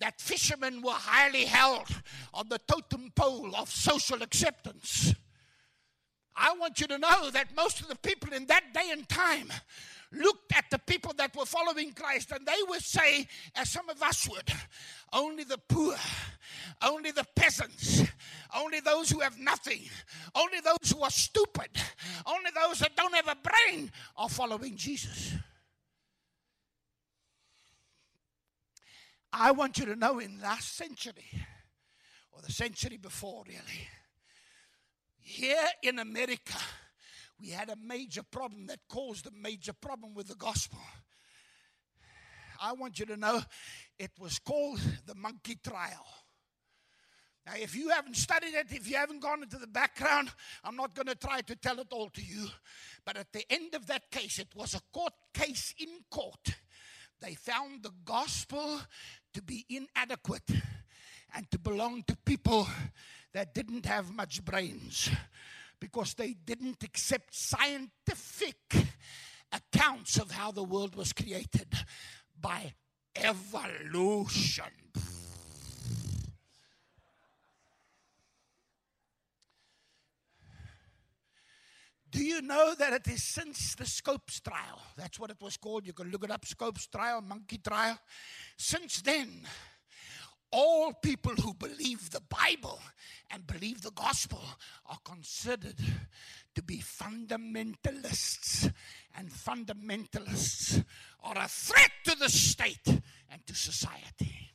that 0.00 0.20
fishermen 0.20 0.82
were 0.82 0.92
highly 0.92 1.44
held 1.44 1.88
on 2.32 2.48
the 2.48 2.60
totem 2.68 3.10
pole 3.14 3.54
of 3.56 3.70
social 3.70 4.22
acceptance? 4.22 5.14
I 6.36 6.54
want 6.58 6.80
you 6.80 6.86
to 6.86 6.98
know 6.98 7.30
that 7.30 7.56
most 7.56 7.80
of 7.80 7.88
the 7.88 7.96
people 7.96 8.32
in 8.32 8.46
that 8.46 8.72
day 8.72 8.90
and 8.92 9.08
time 9.08 9.52
looked 10.12 10.56
at 10.56 10.64
the 10.70 10.78
people 10.78 11.12
that 11.18 11.36
were 11.36 11.44
following 11.44 11.92
Christ 11.92 12.32
and 12.32 12.46
they 12.46 12.62
would 12.68 12.82
say, 12.82 13.26
as 13.54 13.70
some 13.70 13.88
of 13.88 14.02
us 14.02 14.28
would, 14.28 14.50
only 15.12 15.44
the 15.44 15.58
poor, 15.68 15.96
only 16.82 17.10
the 17.10 17.26
peasants, 17.36 18.02
only 18.56 18.80
those 18.80 19.10
who 19.10 19.20
have 19.20 19.38
nothing, 19.38 19.82
only 20.34 20.60
those 20.60 20.90
who 20.92 21.02
are 21.02 21.10
stupid, 21.10 21.68
only 22.26 22.50
those 22.54 22.78
that 22.80 22.96
don't 22.96 23.14
have 23.14 23.28
a 23.28 23.36
brain 23.36 23.90
are 24.16 24.28
following 24.28 24.76
Jesus. 24.76 25.34
I 29.32 29.50
want 29.50 29.78
you 29.78 29.84
to 29.86 29.96
know 29.96 30.20
in 30.20 30.40
last 30.40 30.76
century, 30.76 31.30
or 32.32 32.40
the 32.40 32.52
century 32.52 32.96
before, 32.96 33.44
really, 33.46 33.88
here 35.20 35.66
in 35.82 35.98
America, 35.98 36.56
we 37.40 37.50
had 37.50 37.70
a 37.70 37.76
major 37.76 38.22
problem 38.22 38.66
that 38.66 38.80
caused 38.88 39.26
a 39.26 39.30
major 39.30 39.72
problem 39.72 40.14
with 40.14 40.28
the 40.28 40.34
gospel. 40.34 40.78
I 42.60 42.72
want 42.72 42.98
you 42.98 43.06
to 43.06 43.16
know 43.16 43.40
it 43.98 44.10
was 44.18 44.38
called 44.38 44.80
the 45.06 45.14
monkey 45.14 45.56
trial. 45.62 46.06
Now, 47.46 47.52
if 47.56 47.74
you 47.74 47.88
haven't 47.90 48.16
studied 48.16 48.54
it, 48.54 48.66
if 48.70 48.90
you 48.90 48.96
haven't 48.96 49.22
gone 49.22 49.42
into 49.42 49.56
the 49.56 49.68
background, 49.68 50.30
I'm 50.64 50.76
not 50.76 50.94
going 50.94 51.06
to 51.06 51.14
try 51.14 51.40
to 51.42 51.56
tell 51.56 51.78
it 51.78 51.86
all 51.92 52.10
to 52.10 52.20
you. 52.22 52.48
But 53.06 53.16
at 53.16 53.32
the 53.32 53.44
end 53.48 53.74
of 53.74 53.86
that 53.86 54.10
case, 54.10 54.38
it 54.38 54.48
was 54.54 54.74
a 54.74 54.80
court 54.92 55.14
case 55.32 55.72
in 55.78 55.88
court. 56.10 56.56
They 57.20 57.34
found 57.34 57.82
the 57.82 57.92
gospel 58.04 58.80
to 59.32 59.42
be 59.42 59.64
inadequate 59.70 60.50
and 61.34 61.50
to 61.50 61.58
belong 61.58 62.02
to 62.08 62.16
people 62.16 62.68
that 63.32 63.54
didn't 63.54 63.86
have 63.86 64.12
much 64.12 64.44
brains 64.44 65.10
because 65.80 66.14
they 66.14 66.32
didn't 66.32 66.82
accept 66.82 67.34
scientific 67.34 68.56
accounts 69.52 70.18
of 70.18 70.32
how 70.32 70.50
the 70.50 70.62
world 70.62 70.94
was 70.94 71.12
created 71.12 71.74
by 72.40 72.74
evolution. 73.16 74.64
Do 82.10 82.24
you 82.24 82.40
know 82.40 82.74
that 82.74 82.92
it 82.94 83.06
is 83.06 83.22
since 83.22 83.74
the 83.74 83.84
Scopes 83.84 84.40
trial? 84.40 84.80
That's 84.96 85.20
what 85.20 85.30
it 85.30 85.36
was 85.42 85.58
called. 85.58 85.86
You 85.86 85.92
can 85.92 86.10
look 86.10 86.24
it 86.24 86.30
up 86.30 86.44
Scopes 86.46 86.86
trial, 86.86 87.20
monkey 87.20 87.58
trial. 87.58 87.98
Since 88.56 89.02
then, 89.02 89.46
all 90.50 90.92
people 90.92 91.32
who 91.32 91.54
believe 91.54 92.10
the 92.10 92.22
Bible 92.22 92.80
and 93.30 93.46
believe 93.46 93.82
the 93.82 93.90
gospel 93.90 94.40
are 94.86 94.98
considered 95.04 95.78
to 96.54 96.62
be 96.62 96.78
fundamentalists. 96.78 98.72
And 99.16 99.30
fundamentalists 99.30 100.84
are 101.22 101.38
a 101.38 101.48
threat 101.48 101.90
to 102.04 102.16
the 102.16 102.28
state 102.28 102.86
and 102.86 103.46
to 103.46 103.54
society. 103.54 104.52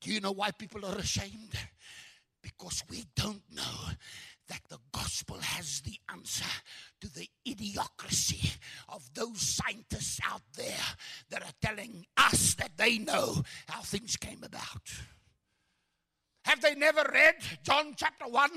Do 0.00 0.12
you 0.12 0.20
know 0.20 0.32
why 0.32 0.50
people 0.50 0.84
are 0.84 0.98
ashamed? 0.98 1.56
Because 2.42 2.82
we 2.90 3.04
don't 3.14 3.42
know 3.54 3.92
that 4.48 4.62
the 4.68 4.78
gospel 4.92 5.38
has 5.40 5.80
the 5.82 5.98
answer 6.12 6.44
to 7.00 7.12
the 7.12 7.28
idiocracy 7.46 8.56
of 8.88 9.08
those 9.14 9.40
scientists 9.40 10.20
out 10.24 10.42
there 10.56 10.96
that 11.30 11.42
are 11.42 11.54
telling 11.60 12.04
us 12.16 12.54
that 12.54 12.76
they 12.76 12.98
know 12.98 13.42
how 13.68 13.80
things 13.80 14.16
came 14.16 14.42
about. 14.42 14.90
Have 16.44 16.60
they 16.60 16.74
never 16.74 17.08
read 17.12 17.36
John 17.62 17.94
chapter 17.96 18.26
1 18.26 18.50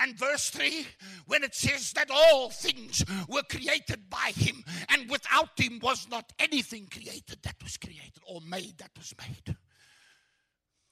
and 0.00 0.18
verse 0.18 0.50
3 0.50 0.86
when 1.26 1.44
it 1.44 1.54
says 1.54 1.92
that 1.92 2.10
all 2.10 2.50
things 2.50 3.04
were 3.28 3.44
created 3.48 4.10
by 4.10 4.32
him 4.34 4.64
and 4.88 5.08
without 5.08 5.58
him 5.58 5.78
was 5.80 6.08
not 6.10 6.32
anything 6.40 6.88
created 6.90 7.38
that 7.42 7.54
was 7.62 7.76
created 7.76 8.22
or 8.26 8.40
made 8.40 8.78
that 8.78 8.90
was 8.96 9.14
made? 9.20 9.56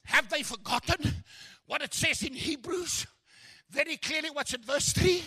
Have 0.05 0.29
they 0.29 0.41
forgotten 0.41 1.15
what 1.65 1.81
it 1.81 1.93
says 1.93 2.23
in 2.23 2.33
Hebrews? 2.33 3.07
Very 3.71 3.97
clearly 3.97 4.29
what's 4.31 4.53
3. 4.53 5.23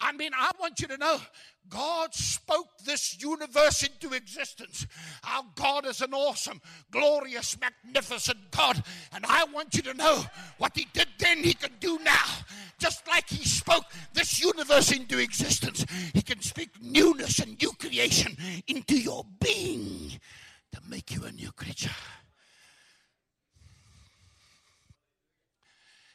I 0.00 0.12
mean, 0.12 0.32
I 0.36 0.50
want 0.60 0.80
you 0.80 0.88
to 0.88 0.96
know 0.98 1.18
God 1.68 2.12
spoke 2.12 2.68
this 2.84 3.20
universe 3.22 3.82
into 3.84 4.14
existence. 4.14 4.86
Our 5.24 5.44
God 5.54 5.86
is 5.86 6.00
an 6.02 6.12
awesome, 6.12 6.60
glorious, 6.90 7.56
magnificent 7.58 8.50
God. 8.50 8.82
And 9.12 9.24
I 9.26 9.44
want 9.44 9.74
you 9.74 9.82
to 9.82 9.94
know 9.94 10.24
what 10.58 10.76
He 10.76 10.86
did 10.92 11.08
then, 11.18 11.42
He 11.42 11.54
can 11.54 11.72
do 11.80 11.98
now. 12.04 12.26
Just 12.78 13.06
like 13.08 13.28
He 13.28 13.44
spoke 13.44 13.84
this 14.12 14.42
universe 14.42 14.92
into 14.92 15.18
existence, 15.18 15.86
He 16.12 16.22
can 16.22 16.42
speak 16.42 16.70
newness 16.82 17.38
and 17.38 17.58
new 17.62 17.72
creation 17.72 18.36
into 18.66 18.98
your 18.98 19.24
being 19.40 20.12
to 20.72 20.80
make 20.88 21.14
you 21.14 21.24
a 21.24 21.32
new 21.32 21.52
creature. 21.52 21.90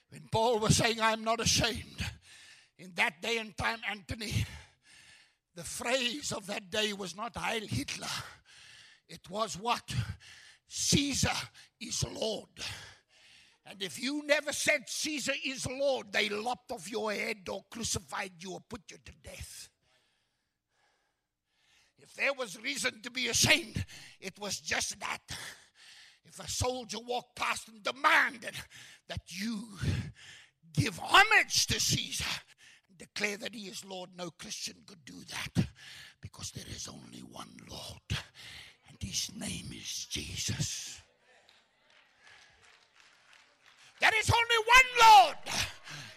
When 0.09 0.27
Paul 0.31 0.59
was 0.59 0.77
saying, 0.77 0.99
I'm 1.01 1.23
not 1.23 1.39
ashamed, 1.39 2.03
in 2.77 2.93
that 2.95 3.21
day 3.21 3.37
and 3.37 3.55
time, 3.55 3.79
Anthony, 3.89 4.45
the 5.55 5.63
phrase 5.63 6.31
of 6.31 6.47
that 6.47 6.69
day 6.69 6.93
was 6.93 7.15
not 7.15 7.35
Heil 7.35 7.67
Hitler. 7.67 8.07
It 9.07 9.29
was 9.29 9.55
what? 9.55 9.93
Caesar 10.67 11.35
is 11.79 12.03
Lord. 12.03 12.49
And 13.65 13.83
if 13.83 14.01
you 14.01 14.25
never 14.25 14.51
said 14.51 14.83
Caesar 14.87 15.33
is 15.45 15.67
Lord, 15.67 16.11
they 16.11 16.29
lopped 16.29 16.71
off 16.71 16.89
your 16.89 17.11
head 17.11 17.47
or 17.51 17.65
crucified 17.69 18.31
you 18.39 18.53
or 18.53 18.61
put 18.67 18.81
you 18.89 18.97
to 19.03 19.11
death. 19.23 19.69
If 21.99 22.15
there 22.15 22.33
was 22.33 22.59
reason 22.61 23.01
to 23.03 23.11
be 23.11 23.27
ashamed, 23.27 23.85
it 24.19 24.39
was 24.39 24.59
just 24.59 24.99
that. 24.99 25.21
If 26.25 26.39
a 26.39 26.47
soldier 26.47 26.99
walked 26.99 27.36
past 27.36 27.67
and 27.67 27.84
demanded 27.84 28.55
that 29.08 29.21
you 29.27 29.67
give 30.73 30.99
homage 30.99 31.67
to 31.67 31.79
Caesar 31.79 32.25
and 32.89 32.97
declare 32.97 33.38
that 33.38 33.55
he 33.55 33.67
is 33.67 33.84
Lord, 33.84 34.12
no 34.15 34.29
Christian 34.32 34.75
could 34.86 35.03
do 35.05 35.21
that 35.29 35.65
because 36.21 36.51
there 36.51 36.65
is 36.69 36.88
only 36.88 37.19
one 37.19 37.58
Lord, 37.69 38.21
and 38.89 38.97
his 39.01 39.32
name 39.36 39.71
is 39.71 40.05
Jesus. 40.10 41.01
There 43.99 44.12
is 44.19 44.29
only 44.29 44.65
one 44.65 45.25
Lord. 45.25 45.38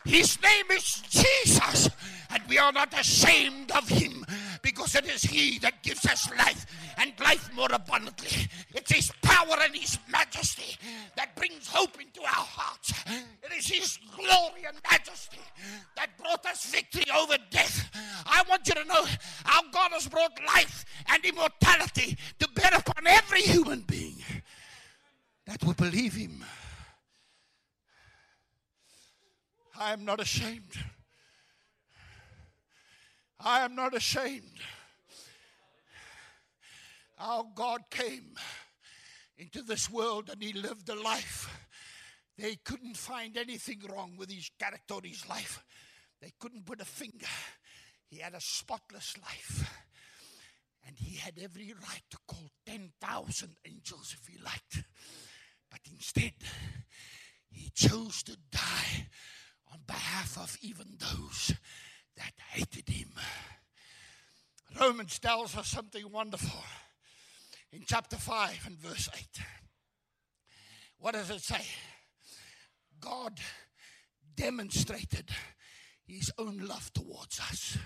His 0.04 0.40
name 0.42 0.66
is 0.72 1.02
Jesus, 1.10 1.88
and 2.30 2.42
we 2.48 2.58
are 2.58 2.72
not 2.72 2.98
ashamed 2.98 3.70
of 3.72 3.88
him 3.88 4.24
because 4.62 4.94
it 4.94 5.06
is 5.06 5.22
he 5.22 5.58
that 5.60 5.82
gives 5.82 6.04
us 6.06 6.28
life 6.36 6.66
and 7.02 7.12
life 7.20 7.50
more 7.54 7.68
abundantly. 7.72 8.48
It's 8.74 8.92
his 8.92 9.12
power 9.22 9.56
and 9.60 9.74
his 9.74 9.98
majesty 10.10 10.76
that 11.16 11.34
brings 11.34 11.66
hope 11.66 12.00
into 12.00 12.20
our 12.22 12.28
hearts. 12.28 12.92
It 13.06 13.52
is 13.58 13.66
his 13.66 13.98
glory 14.16 14.64
and 14.66 14.76
majesty 14.90 15.40
that 15.96 16.16
brought 16.16 16.46
us 16.46 16.64
victory 16.66 17.04
over 17.14 17.36
death. 17.50 17.90
I 18.24 18.44
want 18.48 18.68
you 18.68 18.74
to 18.74 18.84
know 18.84 19.04
how 19.44 19.62
God 19.70 19.90
has 19.92 20.08
brought 20.08 20.32
life 20.46 20.84
and 21.08 21.24
immortality 21.24 22.16
to 22.38 22.48
bear 22.54 22.70
upon 22.74 23.06
every 23.06 23.42
human 23.42 23.80
being 23.80 24.22
that 25.46 25.64
will 25.64 25.74
believe 25.74 26.14
him. 26.14 26.44
I 29.78 29.92
am 29.92 30.04
not 30.04 30.20
ashamed. 30.20 30.78
I 33.40 33.64
am 33.64 33.74
not 33.74 33.96
ashamed. 33.96 34.60
Our 37.22 37.44
God 37.54 37.82
came 37.88 38.34
into 39.38 39.62
this 39.62 39.88
world 39.88 40.28
and 40.28 40.42
He 40.42 40.52
lived 40.52 40.88
a 40.88 41.00
life. 41.00 41.48
They 42.36 42.56
couldn't 42.56 42.96
find 42.96 43.36
anything 43.36 43.80
wrong 43.88 44.16
with 44.18 44.28
His 44.28 44.50
character 44.58 44.96
His 45.04 45.28
life. 45.28 45.62
They 46.20 46.32
couldn't 46.40 46.66
put 46.66 46.80
a 46.80 46.84
finger. 46.84 47.26
He 48.08 48.18
had 48.18 48.34
a 48.34 48.40
spotless 48.40 49.14
life. 49.22 49.72
And 50.84 50.96
He 50.96 51.16
had 51.16 51.34
every 51.40 51.72
right 51.72 52.02
to 52.10 52.18
call 52.26 52.50
10,000 52.66 53.56
angels 53.68 54.16
if 54.20 54.26
He 54.26 54.42
liked. 54.42 54.82
But 55.70 55.80
instead, 55.92 56.32
He 57.48 57.70
chose 57.70 58.24
to 58.24 58.36
die 58.50 59.06
on 59.72 59.78
behalf 59.86 60.38
of 60.38 60.58
even 60.60 60.98
those 60.98 61.54
that 62.16 62.32
hated 62.50 62.88
him. 62.88 63.10
Romans 64.80 65.18
tells 65.18 65.56
us 65.56 65.68
something 65.68 66.10
wonderful 66.10 66.62
in 67.72 67.82
chapter 67.86 68.16
5 68.16 68.66
and 68.66 68.78
verse 68.78 69.08
8. 69.14 69.26
What 70.98 71.14
does 71.14 71.30
it 71.30 71.40
say? 71.40 71.64
God 73.00 73.40
demonstrated 74.36 75.30
his 76.04 76.30
own 76.38 76.58
love 76.58 76.92
towards 76.92 77.40
us 77.40 77.78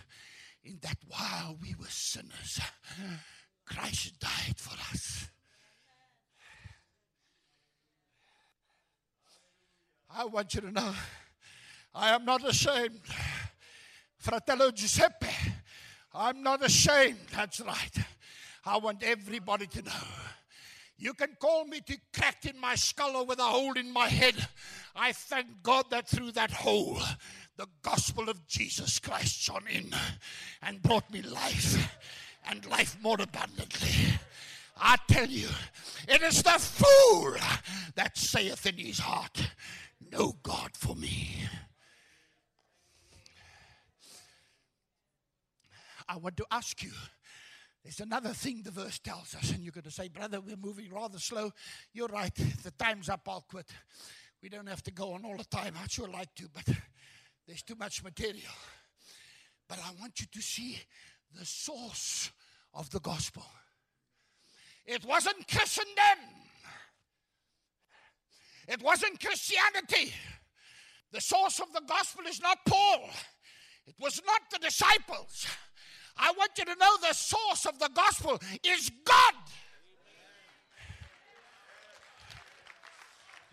in 0.64 0.78
that 0.82 0.98
while 1.06 1.56
we 1.62 1.74
were 1.78 1.86
sinners, 1.88 2.60
Christ 3.64 4.18
died 4.18 4.58
for 4.58 4.74
us. 4.92 5.28
I 10.10 10.24
want 10.24 10.54
you 10.54 10.62
to 10.62 10.70
know 10.70 10.94
I 11.94 12.10
am 12.10 12.24
not 12.24 12.46
ashamed. 12.46 13.00
Fratello 14.18 14.70
Giuseppe, 14.70 15.26
I'm 16.12 16.42
not 16.42 16.64
ashamed. 16.64 17.18
That's 17.34 17.60
right. 17.60 17.92
I 18.66 18.78
want 18.78 19.04
everybody 19.04 19.66
to 19.68 19.82
know. 19.82 19.92
You 20.98 21.14
can 21.14 21.36
call 21.38 21.66
me 21.66 21.80
to 21.86 21.96
cracked 22.12 22.46
in 22.46 22.58
my 22.58 22.74
skull 22.74 23.16
or 23.16 23.26
with 23.26 23.38
a 23.38 23.44
hole 23.44 23.74
in 23.74 23.92
my 23.92 24.08
head. 24.08 24.34
I 24.94 25.12
thank 25.12 25.62
God 25.62 25.90
that 25.90 26.08
through 26.08 26.32
that 26.32 26.50
hole, 26.50 26.98
the 27.56 27.68
gospel 27.82 28.28
of 28.28 28.46
Jesus 28.46 28.98
Christ 28.98 29.40
shone 29.40 29.66
in 29.70 29.94
and 30.62 30.82
brought 30.82 31.10
me 31.12 31.22
life 31.22 31.96
and 32.48 32.64
life 32.66 32.96
more 33.02 33.20
abundantly. 33.20 34.18
I 34.78 34.96
tell 35.06 35.28
you, 35.28 35.48
it 36.08 36.22
is 36.22 36.42
the 36.42 36.58
fool 36.58 37.36
that 37.94 38.16
saith 38.16 38.66
in 38.66 38.76
his 38.76 38.98
heart, 38.98 39.50
No 40.12 40.36
God 40.42 40.70
for 40.74 40.96
me. 40.96 41.44
I 46.08 46.16
want 46.16 46.36
to 46.38 46.46
ask 46.50 46.82
you. 46.82 46.92
There's 47.86 48.00
another 48.00 48.30
thing 48.30 48.62
the 48.64 48.72
verse 48.72 48.98
tells 48.98 49.32
us, 49.36 49.52
and 49.52 49.62
you're 49.62 49.70
going 49.70 49.84
to 49.84 49.92
say, 49.92 50.08
Brother, 50.08 50.40
we're 50.40 50.56
moving 50.56 50.92
rather 50.92 51.20
slow. 51.20 51.52
You're 51.92 52.08
right. 52.08 52.34
The 52.34 52.72
time's 52.72 53.08
up. 53.08 53.20
I'll 53.28 53.46
quit. 53.48 53.66
We 54.42 54.48
don't 54.48 54.68
have 54.68 54.82
to 54.82 54.90
go 54.90 55.12
on 55.12 55.24
all 55.24 55.36
the 55.36 55.44
time. 55.44 55.74
I'd 55.80 55.92
sure 55.92 56.08
like 56.08 56.34
to, 56.34 56.48
but 56.52 56.68
there's 57.46 57.62
too 57.62 57.76
much 57.76 58.02
material. 58.02 58.50
But 59.68 59.78
I 59.78 59.92
want 60.00 60.18
you 60.18 60.26
to 60.32 60.42
see 60.42 60.80
the 61.38 61.44
source 61.44 62.32
of 62.74 62.90
the 62.90 62.98
gospel. 62.98 63.46
It 64.84 65.04
wasn't 65.04 65.46
Christendom, 65.46 66.24
it 68.66 68.82
wasn't 68.82 69.20
Christianity. 69.20 70.12
The 71.12 71.20
source 71.20 71.60
of 71.60 71.72
the 71.72 71.82
gospel 71.86 72.24
is 72.26 72.42
not 72.42 72.58
Paul, 72.66 73.10
it 73.86 73.94
was 74.00 74.20
not 74.26 74.40
the 74.50 74.58
disciples. 74.58 75.46
I 76.18 76.32
want 76.36 76.52
you 76.58 76.64
to 76.64 76.74
know 76.76 76.96
the 77.00 77.14
source 77.14 77.66
of 77.66 77.78
the 77.78 77.90
gospel 77.94 78.38
is 78.64 78.90
God. 79.04 79.34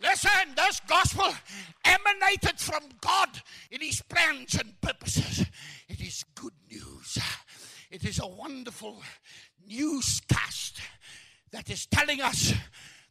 Listen, 0.02 0.54
this 0.56 0.82
gospel 0.88 1.34
emanated 1.86 2.60
from 2.60 2.84
God 3.00 3.30
in 3.72 3.82
His 3.82 4.02
plans 4.02 4.56
and 4.56 4.80
purposes. 4.82 5.46
It 5.88 6.02
is 6.02 6.26
good 6.36 6.54
news. 6.70 7.18
It 7.90 8.04
is 8.04 8.20
a 8.20 8.28
wonderful 8.28 9.02
newscast 9.66 10.82
that 11.52 11.70
is 11.70 11.86
telling 11.86 12.20
us 12.20 12.54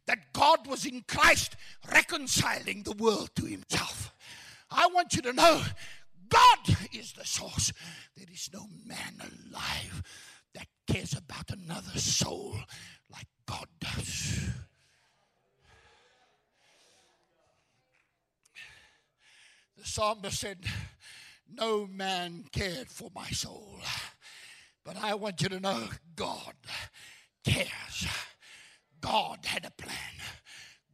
that 0.05 0.33
God 0.33 0.67
was 0.67 0.85
in 0.85 1.03
Christ 1.07 1.55
reconciling 1.91 2.83
the 2.83 2.91
world 2.91 3.31
to 3.37 3.45
Himself. 3.45 4.13
I 4.69 4.87
want 4.87 5.15
you 5.15 5.21
to 5.23 5.33
know 5.33 5.63
God 6.29 6.77
is 6.91 7.13
the 7.13 7.25
source. 7.25 7.71
There 8.15 8.27
is 8.31 8.49
no 8.53 8.67
man 8.85 9.15
alive 9.19 10.03
that 10.53 10.67
cares 10.87 11.13
about 11.13 11.51
another 11.51 11.97
soul 11.99 12.55
like 13.11 13.27
God 13.45 13.67
does. 13.79 14.49
The 19.77 19.85
psalmist 19.85 20.39
said, 20.39 20.65
No 21.51 21.87
man 21.87 22.45
cared 22.51 22.89
for 22.89 23.09
my 23.13 23.29
soul. 23.29 23.79
But 24.85 24.97
I 24.97 25.15
want 25.15 25.41
you 25.41 25.49
to 25.49 25.59
know 25.59 25.87
God 26.15 26.53
cares. 27.43 28.07
God 29.01 29.39
had 29.45 29.65
a 29.65 29.71
plan. 29.71 29.91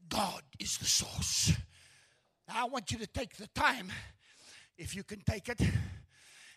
God 0.07 0.41
is 0.59 0.77
the 0.77 0.85
source. 0.85 1.53
Now 2.47 2.55
I 2.57 2.65
want 2.65 2.91
you 2.91 2.97
to 2.97 3.07
take 3.07 3.37
the 3.37 3.47
time 3.47 3.91
if 4.79 4.95
you 4.95 5.03
can 5.03 5.21
take 5.29 5.49
it, 5.49 5.61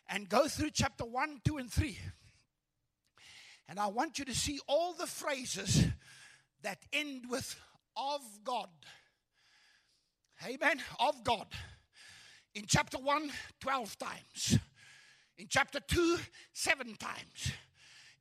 and 0.08 0.28
go 0.28 0.46
through 0.46 0.70
chapter 0.70 1.04
1, 1.04 1.40
2, 1.44 1.58
and 1.58 1.70
3. 1.70 1.98
And 3.68 3.80
I 3.80 3.88
want 3.88 4.18
you 4.18 4.24
to 4.24 4.34
see 4.34 4.60
all 4.68 4.92
the 4.92 5.06
phrases 5.06 5.84
that 6.62 6.78
end 6.92 7.24
with 7.28 7.56
of 7.96 8.20
God. 8.44 8.68
Amen. 10.46 10.80
Of 11.00 11.24
God. 11.24 11.46
In 12.54 12.64
chapter 12.66 12.98
1, 12.98 13.30
12 13.60 13.98
times. 13.98 14.58
In 15.36 15.46
chapter 15.48 15.80
2, 15.80 16.18
seven 16.52 16.94
times. 16.94 17.52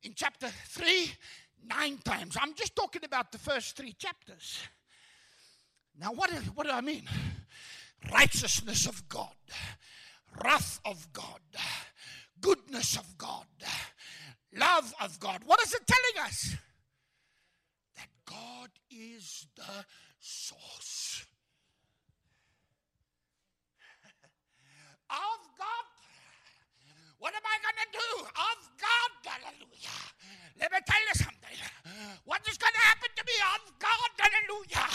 In 0.02 0.14
chapter 0.16 0.48
3, 0.48 1.12
nine 1.64 1.98
times. 1.98 2.36
I'm 2.40 2.54
just 2.54 2.74
talking 2.74 3.04
about 3.04 3.30
the 3.30 3.38
first 3.38 3.76
three 3.76 3.92
chapters. 3.92 4.58
Now, 5.98 6.12
what, 6.12 6.30
what 6.54 6.66
do 6.66 6.72
I 6.72 6.80
mean? 6.80 7.08
Righteousness 8.10 8.86
of 8.86 9.08
God, 9.08 9.34
wrath 10.42 10.80
of 10.84 11.12
God, 11.12 11.40
goodness 12.40 12.96
of 12.96 13.16
God, 13.16 13.46
love 14.54 14.92
of 15.00 15.20
God. 15.20 15.42
What 15.44 15.62
is 15.62 15.72
it 15.72 15.86
telling 15.86 16.26
us? 16.26 16.56
That 17.96 18.08
God 18.24 18.70
is 18.90 19.46
the 19.56 19.84
source 20.18 21.26
of 25.10 25.58
God. 25.58 25.91
What 27.22 27.32
am 27.38 27.46
I 27.46 27.54
going 27.62 27.78
to 27.78 27.90
do? 27.94 28.08
Of 28.34 28.58
God, 28.82 29.10
hallelujah. 29.22 30.02
Let 30.58 30.72
me 30.72 30.78
tell 30.84 30.98
you 31.06 31.14
something. 31.14 31.56
What 32.24 32.40
is 32.50 32.58
going 32.58 32.72
to 32.72 32.80
happen 32.80 33.10
to 33.14 33.22
me? 33.24 33.32
Of 33.54 33.78
God, 33.78 34.10
hallelujah. 34.18 34.90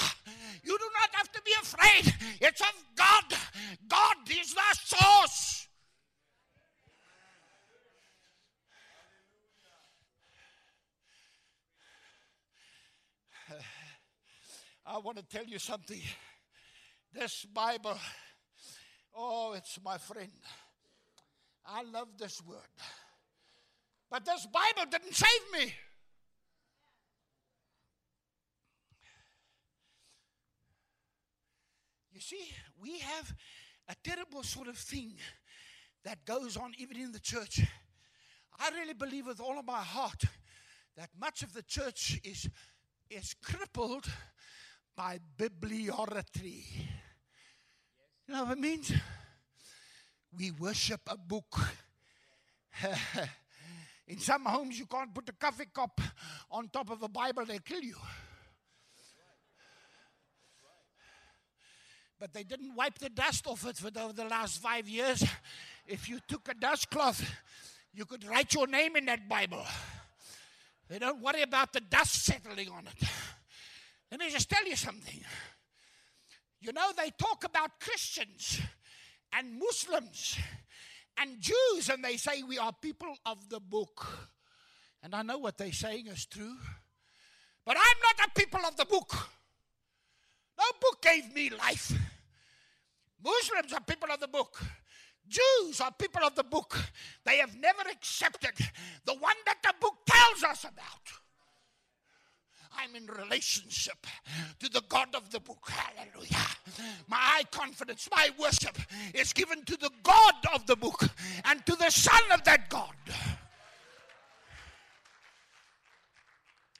You 0.61 0.77
do 0.77 0.89
not 0.99 1.09
have 1.13 1.31
to 1.31 1.41
be 1.43 1.53
afraid. 1.61 2.13
It's 2.41 2.59
of 2.59 2.83
God. 2.97 3.23
God 3.87 4.17
is 4.29 4.53
the 4.53 4.75
source. 4.83 5.69
I 14.85 14.97
want 14.97 15.15
to 15.15 15.23
tell 15.23 15.45
you 15.45 15.59
something. 15.59 16.01
This 17.13 17.45
Bible, 17.45 17.97
oh, 19.15 19.53
it's 19.53 19.79
my 19.81 19.97
friend. 19.97 20.33
I 21.67 21.83
love 21.83 22.07
this 22.17 22.41
word. 22.41 22.57
But 24.09 24.25
this 24.25 24.47
Bible 24.47 24.89
didn't 24.89 25.13
save 25.13 25.51
me. 25.53 25.73
You 32.13 32.21
see, 32.21 32.49
we 32.81 32.99
have 32.99 33.35
a 33.89 33.95
terrible 34.03 34.43
sort 34.43 34.67
of 34.67 34.77
thing 34.77 35.13
that 36.03 36.25
goes 36.25 36.57
on 36.57 36.71
even 36.77 36.97
in 36.97 37.11
the 37.11 37.19
church. 37.19 37.61
I 38.59 38.69
really 38.69 38.93
believe 38.93 39.27
with 39.27 39.39
all 39.39 39.59
of 39.59 39.65
my 39.65 39.81
heart 39.81 40.23
that 40.95 41.09
much 41.19 41.43
of 41.43 41.53
the 41.53 41.61
church 41.61 42.19
is, 42.23 42.49
is 43.09 43.35
crippled 43.43 44.05
by 44.95 45.19
bibliolatry. 45.37 46.63
You 48.27 48.33
know 48.33 48.45
what 48.45 48.57
it 48.57 48.61
means? 48.61 48.91
We 50.37 50.51
worship 50.51 51.01
a 51.07 51.17
book. 51.17 51.59
In 54.07 54.19
some 54.19 54.45
homes, 54.45 54.77
you 54.77 54.85
can't 54.85 55.13
put 55.13 55.27
a 55.29 55.33
coffee 55.33 55.65
cup 55.73 55.99
on 56.51 56.69
top 56.69 56.91
of 56.91 57.01
a 57.01 57.09
Bible, 57.09 57.45
they'll 57.45 57.59
kill 57.59 57.81
you. 57.81 57.95
But 62.19 62.33
they 62.33 62.43
didn't 62.43 62.75
wipe 62.75 62.97
the 62.99 63.09
dust 63.09 63.45
off 63.47 63.65
it 63.67 63.77
for 63.77 63.91
the, 63.91 64.11
the 64.13 64.25
last 64.25 64.61
five 64.61 64.87
years. 64.87 65.23
If 65.85 66.09
you 66.09 66.19
took 66.27 66.49
a 66.49 66.53
dust 66.53 66.89
cloth, 66.89 67.23
you 67.93 68.05
could 68.05 68.25
write 68.25 68.53
your 68.53 68.67
name 68.67 68.95
in 68.95 69.05
that 69.05 69.27
Bible. 69.27 69.63
They 70.87 70.99
don't 70.99 71.21
worry 71.21 71.41
about 71.41 71.73
the 71.73 71.81
dust 71.81 72.25
settling 72.25 72.69
on 72.69 72.87
it. 72.87 73.07
Let 74.09 74.19
me 74.19 74.29
just 74.29 74.49
tell 74.49 74.65
you 74.65 74.75
something. 74.75 75.21
You 76.61 76.73
know, 76.73 76.91
they 76.97 77.11
talk 77.11 77.43
about 77.43 77.79
Christians 77.79 78.61
and 79.33 79.59
Muslims 79.59 80.37
and 81.17 81.39
Jews, 81.39 81.89
and 81.89 82.03
they 82.03 82.17
say 82.17 82.43
we 82.43 82.57
are 82.57 82.73
people 82.81 83.15
of 83.25 83.49
the 83.49 83.59
book. 83.59 84.05
And 85.03 85.15
I 85.15 85.21
know 85.21 85.37
what 85.37 85.57
they're 85.57 85.71
saying 85.71 86.07
is 86.07 86.25
true. 86.25 86.55
But 87.65 87.77
I'm 87.77 87.97
not 88.03 88.27
a 88.27 88.39
people 88.39 88.61
of 88.65 88.77
the 88.77 88.85
book. 88.85 89.13
No 90.57 90.65
book 90.81 91.01
gave 91.01 91.33
me 91.33 91.49
life. 91.49 91.91
Muslims 93.23 93.73
are 93.73 93.81
people 93.81 94.09
of 94.11 94.19
the 94.19 94.27
book. 94.27 94.61
Jews 95.27 95.81
are 95.81 95.91
people 95.91 96.23
of 96.23 96.35
the 96.35 96.43
book. 96.43 96.79
They 97.25 97.37
have 97.37 97.55
never 97.59 97.81
accepted 97.91 98.53
the 99.05 99.13
one 99.13 99.35
that 99.45 99.57
the 99.61 99.73
book 99.79 99.95
tells 100.05 100.43
us 100.43 100.63
about. 100.63 101.26
I'm 102.75 102.95
in 102.95 103.05
relationship 103.07 104.05
to 104.59 104.69
the 104.69 104.81
God 104.89 105.15
of 105.15 105.29
the 105.29 105.39
book. 105.39 105.69
Hallelujah. 105.69 106.45
My 107.07 107.43
confidence, 107.51 108.07
my 108.11 108.29
worship 108.39 108.77
is 109.13 109.33
given 109.33 109.63
to 109.65 109.77
the 109.77 109.91
God 110.03 110.35
of 110.53 110.65
the 110.65 110.75
book 110.75 111.03
and 111.45 111.65
to 111.65 111.75
the 111.75 111.89
Son 111.89 112.21
of 112.31 112.43
that 112.43 112.69
God. 112.69 112.95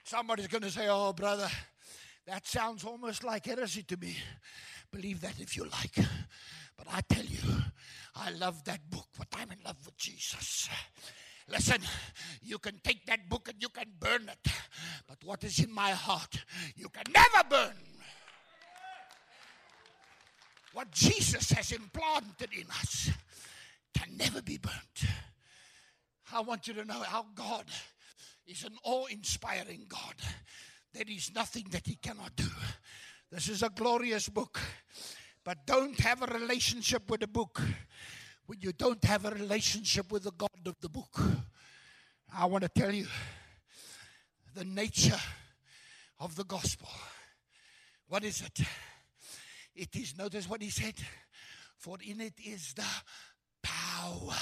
Somebody's 0.04 0.46
going 0.46 0.62
to 0.62 0.70
say, 0.70 0.86
Oh, 0.88 1.12
brother, 1.12 1.48
that 2.26 2.46
sounds 2.46 2.84
almost 2.84 3.24
like 3.24 3.46
heresy 3.46 3.82
to 3.84 3.96
me. 3.96 4.16
Believe 4.90 5.20
that 5.20 5.38
if 5.38 5.56
you 5.56 5.64
like. 5.64 5.96
But 6.76 6.86
I 6.90 7.00
tell 7.08 7.24
you, 7.24 7.38
I 8.14 8.30
love 8.30 8.64
that 8.64 8.88
book, 8.90 9.06
but 9.18 9.28
I'm 9.34 9.50
in 9.50 9.58
love 9.64 9.76
with 9.84 9.96
Jesus. 9.96 10.68
Listen, 11.50 11.80
you 12.42 12.58
can 12.58 12.78
take 12.84 13.06
that 13.06 13.28
book 13.28 13.48
and 13.48 13.60
you 13.60 13.70
can 13.70 13.86
burn 13.98 14.28
it, 14.28 14.52
but 15.06 15.16
what 15.24 15.42
is 15.44 15.58
in 15.60 15.72
my 15.72 15.90
heart, 15.90 16.44
you 16.76 16.88
can 16.90 17.04
never 17.12 17.48
burn. 17.48 17.74
What 20.74 20.90
Jesus 20.90 21.50
has 21.52 21.72
implanted 21.72 22.50
in 22.52 22.66
us 22.70 23.10
can 23.96 24.16
never 24.16 24.42
be 24.42 24.58
burnt. 24.58 25.10
I 26.32 26.40
want 26.40 26.68
you 26.68 26.74
to 26.74 26.84
know 26.84 27.00
how 27.00 27.24
God 27.34 27.64
is 28.46 28.64
an 28.64 28.76
awe 28.84 29.06
inspiring 29.06 29.86
God. 29.88 30.14
There 30.92 31.04
is 31.08 31.32
nothing 31.34 31.66
that 31.70 31.86
He 31.86 31.96
cannot 31.96 32.36
do. 32.36 32.48
This 33.32 33.48
is 33.48 33.62
a 33.62 33.70
glorious 33.70 34.28
book, 34.28 34.60
but 35.44 35.66
don't 35.66 35.98
have 36.00 36.22
a 36.22 36.38
relationship 36.38 37.10
with 37.10 37.20
the 37.20 37.26
book 37.26 37.62
when 38.48 38.58
you 38.62 38.72
don't 38.72 39.04
have 39.04 39.26
a 39.26 39.30
relationship 39.30 40.10
with 40.10 40.24
the 40.24 40.32
God 40.32 40.48
of 40.64 40.74
the 40.80 40.88
book. 40.88 41.20
I 42.34 42.46
want 42.46 42.62
to 42.62 42.70
tell 42.70 42.90
you 42.90 43.06
the 44.54 44.64
nature 44.64 45.20
of 46.18 46.34
the 46.34 46.44
gospel. 46.44 46.88
What 48.08 48.24
is 48.24 48.40
it? 48.40 48.66
It 49.74 49.94
is, 49.94 50.16
notice 50.16 50.48
what 50.48 50.62
he 50.62 50.70
said, 50.70 50.94
for 51.76 51.98
in 52.02 52.22
it 52.22 52.40
is 52.42 52.72
the 52.72 52.86
power 53.62 54.34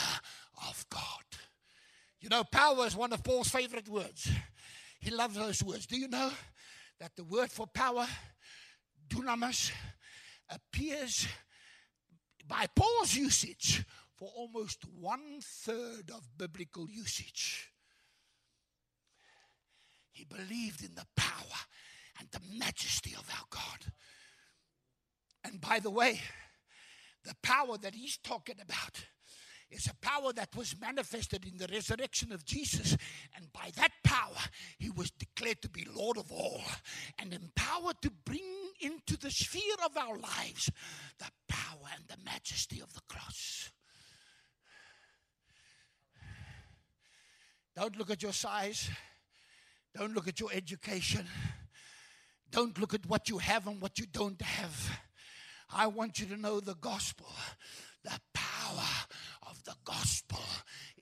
of 0.68 0.86
God. 0.88 1.24
You 2.20 2.28
know, 2.28 2.44
power 2.44 2.86
is 2.86 2.94
one 2.94 3.12
of 3.12 3.24
Paul's 3.24 3.48
favorite 3.48 3.88
words. 3.88 4.30
He 5.00 5.10
loves 5.10 5.34
those 5.34 5.64
words. 5.64 5.84
Do 5.84 5.98
you 5.98 6.06
know 6.06 6.30
that 7.00 7.16
the 7.16 7.24
word 7.24 7.50
for 7.50 7.66
power, 7.66 8.06
dunamis, 9.08 9.72
appears 10.48 11.26
by 12.48 12.66
Paul's 12.74 13.14
usage 13.14 13.84
for 14.16 14.30
almost 14.34 14.84
one 14.98 15.40
third 15.42 16.10
of 16.10 16.38
biblical 16.38 16.88
usage. 16.88 17.70
He 20.10 20.24
believed 20.24 20.82
in 20.82 20.94
the 20.94 21.06
power 21.16 21.58
and 22.18 22.28
the 22.30 22.40
majesty 22.58 23.14
of 23.14 23.28
our 23.30 23.44
God. 23.50 23.92
And 25.44 25.60
by 25.60 25.78
the 25.78 25.90
way, 25.90 26.20
the 27.24 27.36
power 27.42 27.76
that 27.78 27.94
he's 27.94 28.16
talking 28.16 28.56
about 28.62 29.04
is 29.70 29.86
a 29.88 29.94
power 29.96 30.32
that 30.32 30.54
was 30.56 30.80
manifested 30.80 31.44
in 31.44 31.58
the 31.58 31.66
resurrection 31.66 32.32
of 32.32 32.44
Jesus. 32.44 32.96
And 33.34 33.52
by 33.52 33.70
that 33.76 33.90
power, 34.04 34.38
he 34.78 34.90
was 34.90 35.10
declared 35.10 35.60
to 35.62 35.68
be 35.68 35.86
Lord 35.94 36.16
of 36.16 36.30
all 36.32 36.62
and 37.18 37.34
empowered 37.34 38.00
to 38.02 38.10
bring 38.24 38.65
into 38.80 39.16
the 39.16 39.30
sphere 39.30 39.76
of 39.84 39.96
our 39.96 40.18
lives 40.18 40.70
the 41.18 41.26
power 41.48 41.88
and 41.94 42.04
the 42.08 42.24
majesty 42.24 42.80
of 42.80 42.92
the 42.92 43.00
cross. 43.08 43.70
Don't 47.74 47.96
look 47.96 48.10
at 48.10 48.22
your 48.22 48.32
size. 48.32 48.88
Don't 49.94 50.14
look 50.14 50.28
at 50.28 50.40
your 50.40 50.50
education. 50.52 51.26
Don't 52.50 52.78
look 52.78 52.94
at 52.94 53.06
what 53.06 53.28
you 53.28 53.38
have 53.38 53.66
and 53.66 53.80
what 53.80 53.98
you 53.98 54.06
don't 54.06 54.40
have. 54.40 55.00
I 55.70 55.86
want 55.88 56.20
you 56.20 56.26
to 56.26 56.36
know 56.36 56.60
the 56.60 56.74
gospel. 56.74 57.28
The 58.04 58.18
power 58.32 58.88
of 59.48 59.62
the 59.64 59.74
gospel 59.84 60.40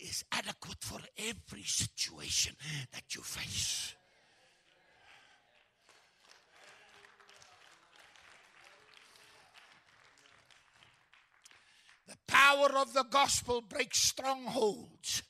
is 0.01 0.25
adequate 0.33 0.79
for 0.81 0.99
every 1.19 1.65
situation 1.65 2.57
that 2.93 3.15
you 3.15 3.23
face. 3.23 3.95
The 12.07 12.17
power 12.29 12.71
of 12.77 12.93
the 12.93 13.05
gospel 13.05 13.61
breaks 13.61 14.03
strongholds. 14.03 15.23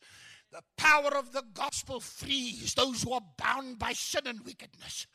The 0.52 0.62
power 0.76 1.16
of 1.16 1.32
the 1.32 1.44
gospel 1.52 2.00
frees 2.00 2.74
those 2.74 3.02
who 3.02 3.12
are 3.12 3.22
bound 3.36 3.78
by 3.78 3.92
sin 3.92 4.26
and 4.26 4.44
wickedness. 4.44 5.06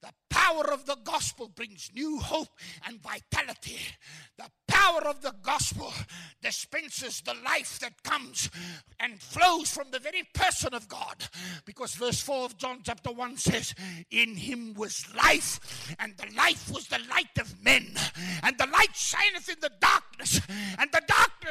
The 0.00 0.12
power 0.30 0.72
of 0.72 0.86
the 0.86 0.96
gospel 1.02 1.48
brings 1.48 1.90
new 1.92 2.20
hope 2.20 2.48
and 2.86 3.02
vitality. 3.02 3.78
The 4.36 4.48
power 4.68 5.00
of 5.08 5.22
the 5.22 5.34
gospel 5.42 5.92
dispenses 6.40 7.20
the 7.20 7.34
life 7.44 7.80
that 7.80 8.04
comes 8.04 8.48
and 9.00 9.20
flows 9.20 9.70
from 9.70 9.90
the 9.90 9.98
very 9.98 10.22
person 10.34 10.72
of 10.72 10.88
God. 10.88 11.28
Because 11.64 11.94
verse 11.94 12.20
4 12.20 12.44
of 12.44 12.58
John 12.58 12.80
chapter 12.84 13.10
1 13.10 13.36
says, 13.38 13.74
In 14.12 14.36
him 14.36 14.74
was 14.74 15.04
life, 15.16 15.96
and 15.98 16.16
the 16.16 16.32
life 16.36 16.70
was 16.70 16.86
the 16.86 17.00
light 17.10 17.36
of 17.40 17.62
men. 17.64 17.88
And 18.44 18.56
the 18.56 18.66
light 18.66 18.94
shineth 18.94 19.48
in 19.48 19.56
the 19.60 19.68
the 19.68 19.86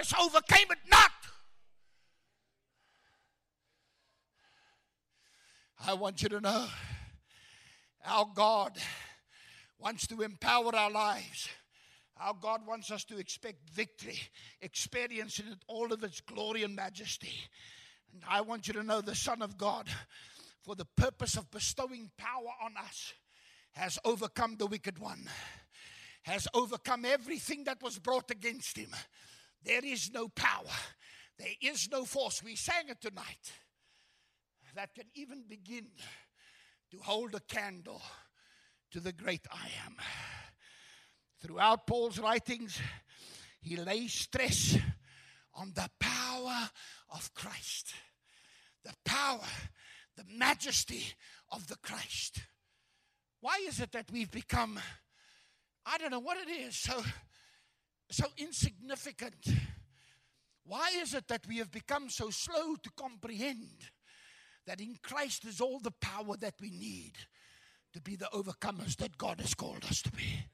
darkness 0.08 0.36
overcame 0.36 0.68
it 0.72 0.78
not. 0.90 1.12
I 5.86 5.94
want 5.94 6.22
you 6.22 6.30
to 6.30 6.42
know 6.42 6.68
our 8.06 8.26
God 8.34 8.78
wants 9.80 10.08
to 10.08 10.22
empower 10.22 10.76
our 10.76 10.92
lives. 10.92 11.50
Our 12.20 12.34
God 12.34 12.66
wants 12.66 12.90
us 12.90 13.04
to 13.06 13.18
expect 13.20 13.70
victory, 13.70 14.20
experience 14.62 15.40
in 15.40 15.56
all 15.68 15.94
of 15.94 16.04
its 16.04 16.20
glory 16.20 16.64
and 16.64 16.76
majesty. 16.76 17.34
And 18.12 18.24
I 18.28 18.42
want 18.42 18.68
you 18.68 18.74
to 18.74 18.84
know 18.84 19.02
the 19.02 19.14
Son 19.14 19.42
of 19.42 19.58
God, 19.58 19.88
for 20.64 20.76
the 20.76 20.88
purpose 20.98 21.38
of 21.38 21.52
bestowing 21.52 22.10
power 22.18 22.50
on 22.64 22.74
us, 22.84 23.14
has 23.74 24.00
overcome 24.04 24.56
the 24.58 24.66
wicked 24.66 24.98
one, 24.98 25.30
has 26.24 26.48
overcome 26.56 27.06
everything 27.06 27.66
that 27.66 27.84
was 27.84 28.00
brought 28.00 28.32
against 28.32 28.78
him. 28.78 28.90
There 29.64 29.84
is 29.84 30.12
no 30.14 30.28
power, 30.30 30.76
there 31.38 31.56
is 31.62 31.90
no 31.92 32.06
force. 32.06 32.42
We 32.44 32.56
sang 32.56 32.90
it 32.90 33.02
tonight 33.02 33.52
that 34.76 34.94
can 34.94 35.06
even 35.16 35.44
begin 35.48 35.88
to 36.92 36.98
hold 37.00 37.34
a 37.36 37.40
candle 37.40 38.02
to 38.92 39.00
the 39.00 39.12
great 39.12 39.46
I 39.52 39.70
am. 39.86 39.96
Throughout 41.42 41.88
Paul's 41.88 42.20
writings, 42.20 42.80
he 43.60 43.76
lays 43.76 44.14
stress 44.14 44.78
on 45.54 45.74
the 45.74 45.90
power 46.00 46.70
of 47.10 47.34
Christ, 47.34 47.94
the 48.84 48.94
power, 49.04 49.46
the 50.16 50.26
majesty 50.32 51.04
of 51.52 51.68
the 51.68 51.78
Christ. 51.78 52.40
Why 53.42 53.60
is 53.68 53.80
it 53.80 53.92
that 53.92 54.12
we've 54.12 54.32
become, 54.32 54.80
I 55.86 55.98
don't 55.98 56.12
know 56.12 56.20
what 56.20 56.38
it 56.38 56.50
is, 56.50 56.76
so, 56.76 57.04
so 58.10 58.26
insignificant? 58.38 59.48
Why 60.64 60.92
is 61.02 61.14
it 61.14 61.28
that 61.28 61.48
we 61.48 61.58
have 61.58 61.72
become 61.72 62.10
so 62.10 62.30
slow 62.30 62.76
to 62.76 62.90
comprehend 62.98 63.90
that 64.68 64.82
in 64.82 64.98
Christ 65.02 65.46
is 65.46 65.62
all 65.62 65.80
the 65.80 65.92
power 65.92 66.36
that 66.38 66.56
we 66.62 66.70
need 66.70 67.14
to 67.94 68.02
be 68.02 68.16
the 68.16 68.30
overcomers 68.34 68.96
that 68.98 69.18
God 69.18 69.40
has 69.40 69.54
called 69.54 69.84
us 69.86 70.02
to 70.04 70.12
be. 70.12 70.46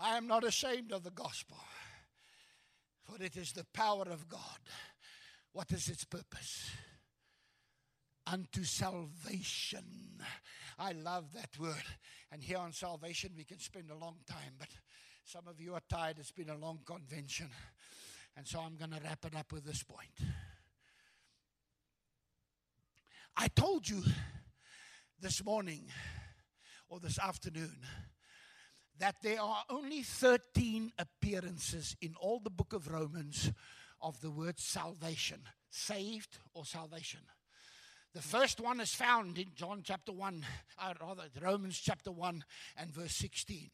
I 0.00 0.16
am 0.16 0.26
not 0.26 0.44
ashamed 0.44 0.92
of 0.92 1.02
the 1.02 1.10
gospel, 1.10 1.58
for 3.04 3.22
it 3.22 3.36
is 3.36 3.52
the 3.52 3.66
power 3.72 4.04
of 4.10 4.28
God. 4.28 4.58
What 5.52 5.70
is 5.72 5.88
its 5.88 6.04
purpose? 6.04 6.70
Unto 8.30 8.64
salvation. 8.64 9.84
I 10.78 10.92
love 10.92 11.32
that 11.34 11.58
word. 11.58 11.84
And 12.30 12.42
here 12.42 12.58
on 12.58 12.72
salvation, 12.72 13.32
we 13.36 13.44
can 13.44 13.58
spend 13.58 13.90
a 13.90 13.96
long 13.96 14.16
time, 14.26 14.52
but 14.58 14.68
some 15.24 15.48
of 15.48 15.60
you 15.60 15.74
are 15.74 15.82
tired. 15.88 16.18
It's 16.18 16.30
been 16.30 16.50
a 16.50 16.56
long 16.56 16.80
convention. 16.84 17.48
And 18.36 18.46
so 18.46 18.60
I'm 18.60 18.76
going 18.76 18.90
to 18.90 19.00
wrap 19.02 19.24
it 19.24 19.34
up 19.34 19.52
with 19.52 19.64
this 19.64 19.82
point. 19.82 20.12
I 23.36 23.48
told 23.48 23.88
you 23.88 24.02
this 25.20 25.44
morning 25.44 25.84
or 26.88 27.00
this 27.00 27.18
afternoon 27.18 27.76
that 28.98 29.16
there 29.22 29.40
are 29.40 29.64
only 29.70 30.02
13 30.02 30.92
appearances 30.98 31.96
in 32.00 32.14
all 32.20 32.40
the 32.40 32.50
book 32.50 32.72
of 32.72 32.90
Romans 32.90 33.52
of 34.00 34.20
the 34.20 34.30
word 34.30 34.58
salvation, 34.58 35.40
saved 35.70 36.38
or 36.52 36.64
salvation. 36.64 37.20
The 38.14 38.22
first 38.22 38.58
one 38.58 38.80
is 38.80 38.94
found 38.94 39.38
in 39.38 39.48
John 39.54 39.82
chapter 39.84 40.12
1, 40.12 40.44
or 40.82 40.90
uh, 40.90 40.94
rather 41.00 41.24
Romans 41.42 41.78
chapter 41.78 42.10
1 42.10 42.42
and 42.78 42.90
verse 42.90 43.14
16. 43.16 43.70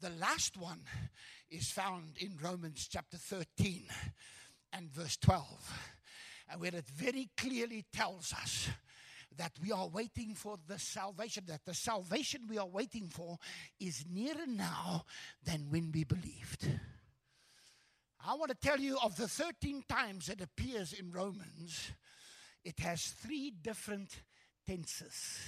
The 0.00 0.10
last 0.10 0.56
one 0.56 0.80
is 1.50 1.70
found 1.70 2.16
in 2.18 2.38
Romans 2.42 2.88
chapter 2.90 3.18
13 3.18 3.84
and 4.72 4.90
verse 4.90 5.18
12, 5.18 5.44
and 6.50 6.60
where 6.60 6.74
it 6.74 6.86
very 6.88 7.28
clearly 7.36 7.84
tells 7.92 8.32
us 8.32 8.70
that 9.36 9.52
we 9.62 9.72
are 9.72 9.88
waiting 9.88 10.34
for 10.34 10.56
the 10.66 10.78
salvation, 10.78 11.44
that 11.46 11.66
the 11.66 11.74
salvation 11.74 12.46
we 12.48 12.56
are 12.56 12.66
waiting 12.66 13.08
for 13.08 13.36
is 13.78 14.06
nearer 14.10 14.46
now 14.46 15.04
than 15.44 15.66
when 15.70 15.92
we 15.92 16.04
believed. 16.04 16.66
I 18.26 18.34
want 18.36 18.50
to 18.50 18.56
tell 18.56 18.80
you 18.80 18.96
of 19.02 19.16
the 19.16 19.28
13 19.28 19.84
times 19.86 20.30
it 20.30 20.40
appears 20.40 20.94
in 20.94 21.12
Romans, 21.12 21.92
it 22.64 22.80
has 22.80 23.02
three 23.02 23.50
different 23.50 24.22
tenses. 24.66 25.38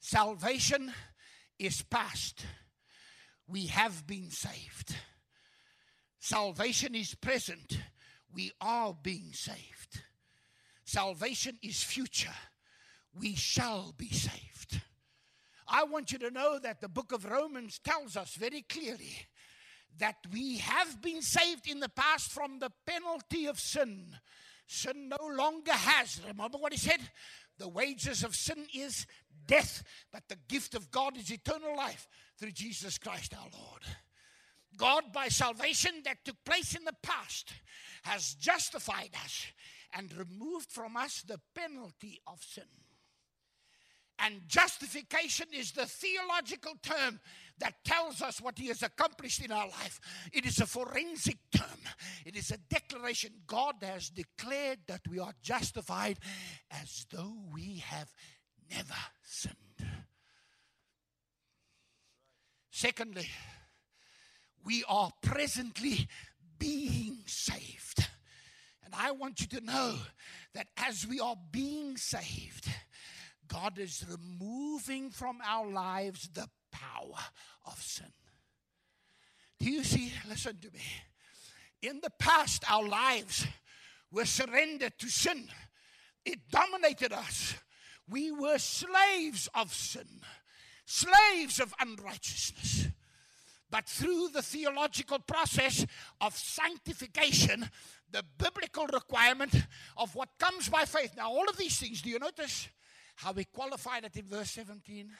Salvation 0.00 0.92
is 1.58 1.82
past. 1.82 2.44
We 3.48 3.66
have 3.66 4.06
been 4.06 4.30
saved. 4.30 4.94
Salvation 6.18 6.94
is 6.94 7.14
present. 7.14 7.80
We 8.32 8.52
are 8.60 8.94
being 9.02 9.32
saved. 9.32 10.02
Salvation 10.84 11.58
is 11.62 11.82
future. 11.82 12.34
We 13.18 13.34
shall 13.34 13.94
be 13.96 14.10
saved. 14.10 14.80
I 15.68 15.84
want 15.84 16.12
you 16.12 16.18
to 16.18 16.30
know 16.30 16.58
that 16.58 16.80
the 16.80 16.88
book 16.88 17.12
of 17.12 17.24
Romans 17.24 17.80
tells 17.82 18.16
us 18.16 18.34
very 18.34 18.62
clearly 18.62 19.26
that 19.98 20.16
we 20.32 20.58
have 20.58 21.00
been 21.00 21.22
saved 21.22 21.68
in 21.68 21.80
the 21.80 21.88
past 21.88 22.30
from 22.30 22.58
the 22.58 22.70
penalty 22.86 23.46
of 23.46 23.58
sin. 23.58 24.16
Sin 24.66 25.08
no 25.08 25.26
longer 25.26 25.72
has. 25.72 26.20
Remember 26.26 26.58
what 26.58 26.72
he 26.72 26.78
said? 26.78 27.00
The 27.58 27.68
wages 27.68 28.24
of 28.24 28.34
sin 28.34 28.66
is 28.74 29.06
death, 29.46 29.82
but 30.12 30.24
the 30.28 30.38
gift 30.48 30.74
of 30.74 30.90
God 30.90 31.16
is 31.16 31.30
eternal 31.30 31.76
life 31.76 32.08
through 32.38 32.52
Jesus 32.52 32.98
Christ 32.98 33.34
our 33.34 33.48
Lord. 33.52 33.82
God, 34.76 35.04
by 35.12 35.28
salvation 35.28 36.02
that 36.04 36.24
took 36.24 36.36
place 36.44 36.74
in 36.74 36.84
the 36.84 36.96
past, 37.02 37.52
has 38.02 38.34
justified 38.34 39.10
us 39.24 39.46
and 39.94 40.12
removed 40.14 40.70
from 40.70 40.96
us 40.96 41.22
the 41.22 41.40
penalty 41.54 42.20
of 42.26 42.42
sin. 42.42 42.64
And 44.18 44.40
justification 44.46 45.46
is 45.52 45.72
the 45.72 45.84
theological 45.86 46.72
term 46.82 47.20
that 47.58 47.84
tells 47.84 48.22
us 48.22 48.40
what 48.40 48.58
He 48.58 48.68
has 48.68 48.82
accomplished 48.82 49.44
in 49.44 49.52
our 49.52 49.66
life. 49.66 50.00
It 50.32 50.46
is 50.46 50.60
a 50.60 50.66
forensic 50.66 51.38
term, 51.54 51.80
it 52.24 52.36
is 52.36 52.50
a 52.50 52.56
declaration. 52.56 53.32
God 53.46 53.76
has 53.82 54.08
declared 54.08 54.78
that 54.86 55.02
we 55.08 55.18
are 55.18 55.34
justified 55.42 56.18
as 56.70 57.06
though 57.10 57.34
we 57.52 57.82
have 57.86 58.12
never 58.70 58.94
sinned. 59.22 59.54
Secondly, 62.70 63.28
we 64.64 64.84
are 64.88 65.10
presently 65.22 66.08
being 66.58 67.18
saved. 67.26 68.06
And 68.84 68.94
I 68.94 69.12
want 69.12 69.40
you 69.40 69.46
to 69.48 69.64
know 69.64 69.96
that 70.54 70.68
as 70.76 71.06
we 71.06 71.18
are 71.20 71.36
being 71.50 71.96
saved, 71.96 72.68
God 73.48 73.78
is 73.78 74.04
removing 74.08 75.10
from 75.10 75.38
our 75.46 75.66
lives 75.66 76.28
the 76.32 76.48
power 76.70 77.18
of 77.64 77.80
sin. 77.80 78.12
Do 79.58 79.70
you 79.70 79.84
see? 79.84 80.12
Listen 80.28 80.58
to 80.58 80.70
me. 80.70 80.82
In 81.82 82.00
the 82.02 82.10
past, 82.18 82.64
our 82.70 82.86
lives 82.86 83.46
were 84.10 84.24
surrendered 84.24 84.98
to 84.98 85.08
sin, 85.08 85.48
it 86.24 86.40
dominated 86.50 87.12
us. 87.12 87.54
We 88.08 88.30
were 88.30 88.58
slaves 88.58 89.48
of 89.54 89.74
sin, 89.74 90.06
slaves 90.84 91.58
of 91.58 91.74
unrighteousness. 91.80 92.88
But 93.68 93.88
through 93.88 94.28
the 94.28 94.42
theological 94.42 95.18
process 95.18 95.84
of 96.20 96.36
sanctification, 96.36 97.68
the 98.10 98.24
biblical 98.38 98.86
requirement 98.86 99.54
of 99.96 100.14
what 100.14 100.38
comes 100.38 100.68
by 100.68 100.84
faith. 100.84 101.14
Now, 101.16 101.30
all 101.30 101.48
of 101.48 101.56
these 101.56 101.78
things, 101.78 102.00
do 102.00 102.10
you 102.10 102.20
notice 102.20 102.68
how 103.16 103.32
we 103.32 103.44
qualified 103.44 104.04
it 104.04 104.16
in 104.16 104.26
verse 104.26 104.50
17? 104.52 105.10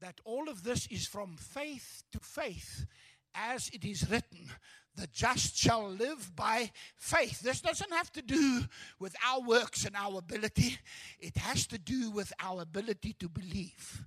That 0.00 0.20
all 0.24 0.48
of 0.48 0.62
this 0.62 0.86
is 0.88 1.06
from 1.06 1.36
faith 1.36 2.02
to 2.12 2.18
faith, 2.20 2.86
as 3.34 3.68
it 3.70 3.84
is 3.84 4.08
written, 4.08 4.48
the 4.96 5.08
just 5.08 5.56
shall 5.56 5.88
live 5.88 6.34
by 6.36 6.70
faith. 6.96 7.40
This 7.40 7.60
doesn't 7.60 7.92
have 7.92 8.12
to 8.12 8.22
do 8.22 8.62
with 8.98 9.16
our 9.26 9.40
works 9.40 9.84
and 9.84 9.96
our 9.96 10.18
ability, 10.18 10.78
it 11.18 11.36
has 11.36 11.66
to 11.68 11.78
do 11.78 12.10
with 12.10 12.32
our 12.40 12.62
ability 12.62 13.14
to 13.18 13.28
believe, 13.28 14.04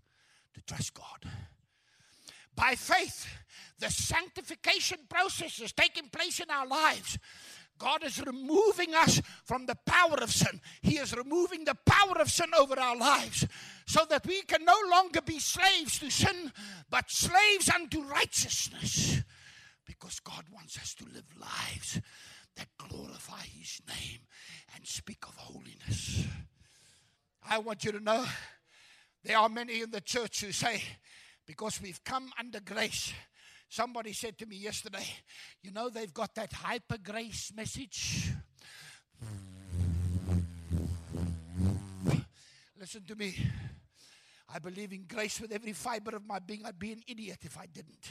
to 0.53 0.61
trust 0.61 0.93
God. 0.93 1.31
By 2.55 2.75
faith, 2.75 3.27
the 3.79 3.89
sanctification 3.89 4.99
process 5.07 5.59
is 5.59 5.71
taking 5.73 6.09
place 6.09 6.39
in 6.39 6.49
our 6.49 6.65
lives 6.65 7.19
God 7.77 8.03
is 8.03 8.21
removing 8.25 8.93
us 8.93 9.21
from 9.43 9.65
the 9.65 9.77
power 9.85 10.15
of 10.21 10.31
sin. 10.31 10.61
He 10.81 10.97
is 10.97 11.15
removing 11.15 11.65
the 11.65 11.77
power 11.85 12.19
of 12.19 12.31
sin 12.31 12.49
over 12.57 12.79
our 12.79 12.95
lives 12.95 13.47
so 13.85 14.05
that 14.09 14.25
we 14.25 14.41
can 14.43 14.65
no 14.65 14.77
longer 14.89 15.21
be 15.21 15.39
slaves 15.39 15.99
to 15.99 16.09
sin, 16.09 16.51
but 16.89 17.09
slaves 17.09 17.69
unto 17.69 18.01
righteousness. 18.03 19.21
Because 19.85 20.19
God 20.19 20.45
wants 20.53 20.77
us 20.77 20.93
to 20.95 21.05
live 21.05 21.25
lives 21.39 22.01
that 22.55 22.67
glorify 22.77 23.41
His 23.41 23.81
name 23.87 24.19
and 24.75 24.85
speak 24.85 25.25
of 25.27 25.35
holiness. 25.35 26.25
I 27.49 27.59
want 27.59 27.85
you 27.85 27.91
to 27.93 27.99
know 27.99 28.25
there 29.23 29.37
are 29.37 29.49
many 29.49 29.81
in 29.81 29.91
the 29.91 30.01
church 30.01 30.41
who 30.41 30.51
say, 30.51 30.83
because 31.45 31.81
we've 31.81 32.03
come 32.03 32.31
under 32.37 32.59
grace, 32.59 33.13
Somebody 33.69 34.13
said 34.13 34.37
to 34.39 34.45
me 34.45 34.55
yesterday, 34.55 35.05
you 35.61 35.71
know, 35.71 35.89
they've 35.89 36.13
got 36.13 36.33
that 36.35 36.53
hyper 36.53 36.97
grace 36.97 37.51
message. 37.55 38.31
Listen 42.79 43.03
to 43.07 43.15
me. 43.15 43.35
I 44.53 44.59
believe 44.59 44.93
in 44.93 45.05
grace 45.07 45.41
with 45.41 45.51
every 45.51 45.73
fiber 45.73 46.15
of 46.15 46.25
my 46.25 46.39
being. 46.39 46.65
I'd 46.65 46.79
be 46.79 46.93
an 46.93 47.01
idiot 47.07 47.39
if 47.41 47.57
I 47.57 47.65
didn't. 47.65 48.09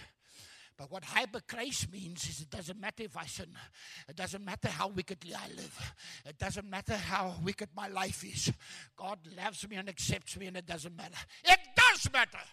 But 0.76 0.90
what 0.90 1.04
hyper 1.04 1.40
grace 1.48 1.86
means 1.90 2.28
is 2.28 2.42
it 2.42 2.50
doesn't 2.50 2.78
matter 2.78 3.04
if 3.04 3.16
I 3.16 3.24
sin. 3.24 3.48
It 4.08 4.16
doesn't 4.16 4.44
matter 4.44 4.68
how 4.68 4.88
wickedly 4.88 5.34
I 5.34 5.48
live. 5.56 5.94
It 6.26 6.38
doesn't 6.38 6.68
matter 6.68 6.96
how 6.96 7.34
wicked 7.42 7.70
my 7.74 7.88
life 7.88 8.22
is. 8.24 8.52
God 8.94 9.20
loves 9.42 9.66
me 9.66 9.76
and 9.76 9.88
accepts 9.88 10.36
me, 10.36 10.46
and 10.46 10.56
it 10.56 10.66
doesn't 10.66 10.94
matter. 10.94 11.16
It 11.44 11.58
does 11.74 12.12
matter. 12.12 12.44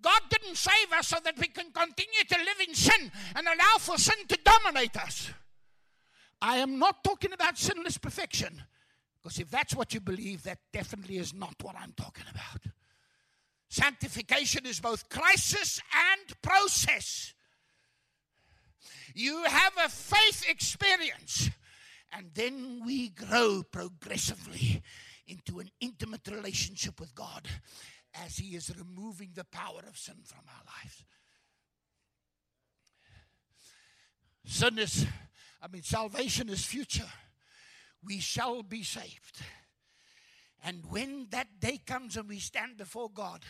God 0.00 0.20
didn't 0.30 0.56
save 0.56 0.92
us 0.96 1.08
so 1.08 1.16
that 1.24 1.38
we 1.38 1.48
can 1.48 1.72
continue 1.72 2.24
to 2.28 2.38
live 2.38 2.68
in 2.68 2.74
sin 2.74 3.10
and 3.34 3.46
allow 3.46 3.78
for 3.78 3.98
sin 3.98 4.26
to 4.28 4.38
dominate 4.44 4.96
us. 4.96 5.30
I 6.40 6.58
am 6.58 6.78
not 6.78 7.02
talking 7.02 7.32
about 7.32 7.58
sinless 7.58 7.98
perfection. 7.98 8.62
Because 9.20 9.40
if 9.40 9.50
that's 9.50 9.74
what 9.74 9.92
you 9.92 10.00
believe, 10.00 10.44
that 10.44 10.58
definitely 10.72 11.18
is 11.18 11.34
not 11.34 11.54
what 11.62 11.74
I'm 11.76 11.92
talking 11.96 12.24
about. 12.30 12.62
Sanctification 13.68 14.64
is 14.64 14.80
both 14.80 15.08
crisis 15.08 15.80
and 15.92 16.40
process. 16.40 17.34
You 19.14 19.42
have 19.44 19.72
a 19.84 19.88
faith 19.88 20.44
experience, 20.48 21.50
and 22.12 22.30
then 22.34 22.82
we 22.86 23.08
grow 23.08 23.62
progressively 23.70 24.82
into 25.26 25.58
an 25.58 25.70
intimate 25.80 26.26
relationship 26.28 27.00
with 27.00 27.14
God 27.14 27.46
as 28.24 28.36
He 28.36 28.56
is 28.56 28.72
removing 28.76 29.30
the 29.34 29.44
power 29.44 29.82
of 29.88 29.96
sin 29.96 30.16
from 30.24 30.40
our 30.48 30.64
lives. 30.64 31.04
Sin 34.44 34.78
is, 34.78 35.06
I 35.62 35.68
mean, 35.68 35.82
salvation 35.82 36.48
is 36.48 36.64
future. 36.64 37.10
We 38.02 38.18
shall 38.18 38.62
be 38.62 38.82
saved. 38.82 39.42
And 40.64 40.84
when 40.90 41.28
that 41.30 41.60
day 41.60 41.80
comes 41.86 42.16
and 42.16 42.28
we 42.28 42.38
stand 42.38 42.78
before 42.78 43.10
God, 43.12 43.42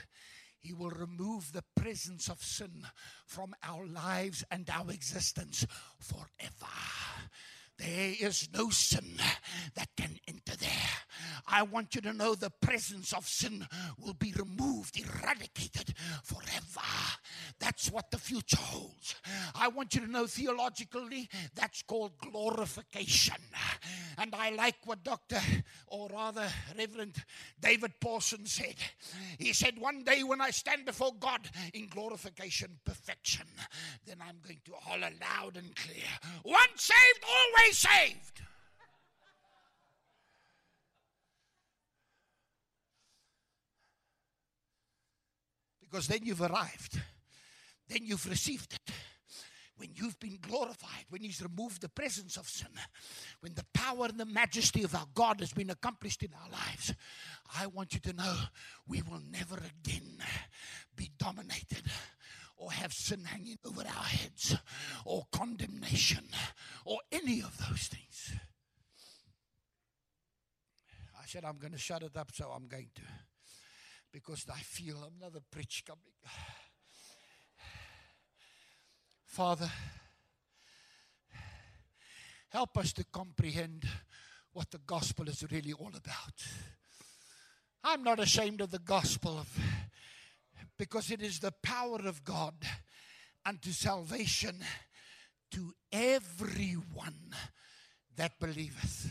He 0.58 0.72
will 0.72 0.90
remove 0.90 1.52
the 1.52 1.64
presence 1.76 2.28
of 2.28 2.42
sin 2.42 2.86
from 3.26 3.54
our 3.62 3.86
lives 3.86 4.44
and 4.50 4.68
our 4.70 4.90
existence 4.90 5.66
forever. 6.00 6.72
There 7.78 8.14
is 8.20 8.48
no 8.52 8.70
sin 8.70 9.18
that 9.76 9.88
can. 9.96 10.18
I 11.58 11.62
want 11.62 11.96
you 11.96 12.00
to 12.02 12.12
know 12.12 12.36
the 12.36 12.50
presence 12.50 13.12
of 13.12 13.26
sin 13.26 13.66
will 13.98 14.14
be 14.14 14.32
removed, 14.38 14.96
eradicated 14.96 15.92
forever. 16.22 16.86
That's 17.58 17.90
what 17.90 18.12
the 18.12 18.18
future 18.18 18.60
holds. 18.60 19.16
I 19.56 19.66
want 19.66 19.92
you 19.96 20.02
to 20.02 20.06
know 20.06 20.28
theologically 20.28 21.28
that's 21.56 21.82
called 21.82 22.12
glorification. 22.18 23.42
And 24.18 24.36
I 24.36 24.50
like 24.50 24.76
what 24.84 25.02
Dr. 25.02 25.40
or 25.88 26.08
rather 26.10 26.46
Reverend 26.78 27.16
David 27.60 27.94
Pawson 28.00 28.46
said. 28.46 28.76
He 29.40 29.52
said, 29.52 29.80
One 29.80 30.04
day 30.04 30.22
when 30.22 30.40
I 30.40 30.50
stand 30.50 30.84
before 30.84 31.12
God 31.18 31.40
in 31.74 31.88
glorification, 31.88 32.78
perfection, 32.84 33.46
then 34.06 34.18
I'm 34.20 34.36
going 34.46 34.60
to 34.66 34.74
holler 34.74 35.10
loud 35.20 35.56
and 35.56 35.74
clear. 35.74 36.06
Once 36.44 36.84
saved, 36.84 37.24
always 37.28 37.78
saved. 37.78 38.42
Because 45.90 46.08
then 46.08 46.20
you've 46.22 46.42
arrived. 46.42 47.00
Then 47.88 48.00
you've 48.02 48.28
received 48.28 48.74
it. 48.74 48.94
When 49.76 49.90
you've 49.94 50.18
been 50.18 50.38
glorified, 50.40 51.04
when 51.08 51.22
He's 51.22 51.40
removed 51.40 51.80
the 51.80 51.88
presence 51.88 52.36
of 52.36 52.48
sin, 52.48 52.68
when 53.40 53.54
the 53.54 53.64
power 53.72 54.06
and 54.06 54.18
the 54.18 54.26
majesty 54.26 54.82
of 54.82 54.94
our 54.94 55.06
God 55.14 55.38
has 55.38 55.52
been 55.52 55.70
accomplished 55.70 56.24
in 56.24 56.30
our 56.34 56.50
lives, 56.50 56.92
I 57.56 57.68
want 57.68 57.94
you 57.94 58.00
to 58.00 58.12
know 58.12 58.36
we 58.88 59.02
will 59.02 59.22
never 59.30 59.56
again 59.56 60.18
be 60.96 61.10
dominated 61.16 61.84
or 62.56 62.72
have 62.72 62.92
sin 62.92 63.24
hanging 63.24 63.58
over 63.64 63.82
our 63.82 64.04
heads 64.04 64.56
or 65.04 65.26
condemnation 65.30 66.24
or 66.84 66.98
any 67.12 67.40
of 67.40 67.56
those 67.68 67.86
things. 67.86 68.32
I 71.16 71.24
said, 71.26 71.44
I'm 71.44 71.58
going 71.58 71.72
to 71.72 71.78
shut 71.78 72.02
it 72.02 72.16
up, 72.16 72.32
so 72.34 72.50
I'm 72.54 72.66
going 72.66 72.88
to 72.96 73.02
because 74.12 74.46
I 74.52 74.60
feel 74.60 75.10
another 75.18 75.40
preach 75.50 75.84
coming. 75.86 76.02
Father, 79.26 79.70
help 82.48 82.76
us 82.78 82.92
to 82.94 83.04
comprehend 83.04 83.86
what 84.52 84.70
the 84.70 84.80
gospel 84.86 85.28
is 85.28 85.44
really 85.50 85.72
all 85.72 85.92
about. 85.94 86.34
I'm 87.84 88.02
not 88.02 88.18
ashamed 88.18 88.60
of 88.60 88.70
the 88.70 88.78
gospel 88.78 89.38
of, 89.38 89.58
because 90.78 91.10
it 91.10 91.22
is 91.22 91.38
the 91.38 91.52
power 91.62 92.00
of 92.04 92.24
God 92.24 92.54
unto 93.46 93.70
salvation 93.70 94.56
to 95.52 95.74
everyone 95.92 97.34
that 98.16 98.38
believeth. 98.40 99.10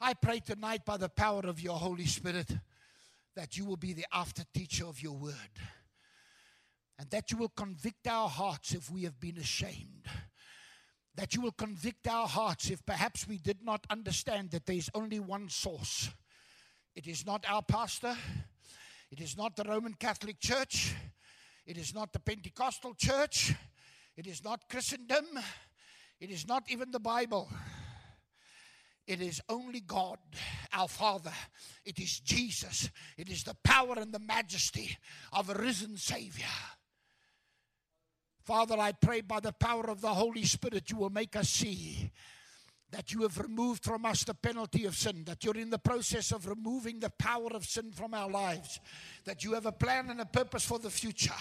I 0.00 0.14
pray 0.14 0.40
tonight 0.40 0.84
by 0.84 0.96
the 0.96 1.08
power 1.08 1.42
of 1.44 1.60
your 1.60 1.78
Holy 1.78 2.06
Spirit 2.06 2.50
that 3.36 3.56
you 3.56 3.64
will 3.64 3.76
be 3.76 3.92
the 3.92 4.06
after 4.12 4.42
teacher 4.54 4.86
of 4.86 5.02
your 5.02 5.14
word. 5.14 5.34
And 6.98 7.10
that 7.10 7.30
you 7.30 7.38
will 7.38 7.48
convict 7.48 8.06
our 8.06 8.28
hearts 8.28 8.72
if 8.72 8.90
we 8.90 9.02
have 9.02 9.18
been 9.18 9.38
ashamed. 9.38 10.06
That 11.16 11.34
you 11.34 11.40
will 11.40 11.52
convict 11.52 12.06
our 12.08 12.26
hearts 12.26 12.70
if 12.70 12.84
perhaps 12.86 13.26
we 13.26 13.38
did 13.38 13.58
not 13.62 13.84
understand 13.90 14.50
that 14.52 14.66
there 14.66 14.76
is 14.76 14.90
only 14.94 15.20
one 15.20 15.48
source. 15.48 16.10
It 16.94 17.08
is 17.08 17.26
not 17.26 17.44
our 17.48 17.62
pastor, 17.62 18.16
it 19.10 19.20
is 19.20 19.36
not 19.36 19.56
the 19.56 19.64
Roman 19.64 19.94
Catholic 19.94 20.38
Church, 20.40 20.94
it 21.66 21.76
is 21.76 21.92
not 21.92 22.12
the 22.12 22.20
Pentecostal 22.20 22.94
Church, 22.94 23.52
it 24.16 24.28
is 24.28 24.44
not 24.44 24.68
Christendom, 24.68 25.26
it 26.20 26.30
is 26.30 26.46
not 26.46 26.64
even 26.68 26.92
the 26.92 27.00
Bible. 27.00 27.48
It 29.06 29.20
is 29.20 29.40
only 29.48 29.80
God, 29.80 30.18
our 30.72 30.88
Father. 30.88 31.32
It 31.84 31.98
is 31.98 32.20
Jesus. 32.20 32.90
It 33.18 33.28
is 33.28 33.44
the 33.44 33.56
power 33.62 33.94
and 33.98 34.12
the 34.12 34.18
majesty 34.18 34.96
of 35.32 35.50
a 35.50 35.54
risen 35.54 35.96
Savior. 35.96 36.46
Father, 38.44 38.78
I 38.78 38.92
pray 38.92 39.20
by 39.20 39.40
the 39.40 39.52
power 39.52 39.90
of 39.90 40.00
the 40.00 40.08
Holy 40.14 40.44
Spirit, 40.44 40.90
you 40.90 40.96
will 40.96 41.10
make 41.10 41.36
us 41.36 41.48
see 41.48 42.10
that 42.90 43.12
you 43.12 43.22
have 43.22 43.38
removed 43.38 43.82
from 43.82 44.04
us 44.04 44.22
the 44.22 44.34
penalty 44.34 44.84
of 44.84 44.94
sin, 44.94 45.24
that 45.24 45.42
you're 45.42 45.56
in 45.56 45.70
the 45.70 45.78
process 45.78 46.30
of 46.30 46.46
removing 46.46 47.00
the 47.00 47.10
power 47.10 47.48
of 47.52 47.64
sin 47.64 47.90
from 47.90 48.14
our 48.14 48.30
lives, 48.30 48.78
that 49.24 49.42
you 49.42 49.52
have 49.52 49.66
a 49.66 49.72
plan 49.72 50.10
and 50.10 50.20
a 50.20 50.26
purpose 50.26 50.64
for 50.64 50.78
the 50.78 50.90
future, 50.90 51.32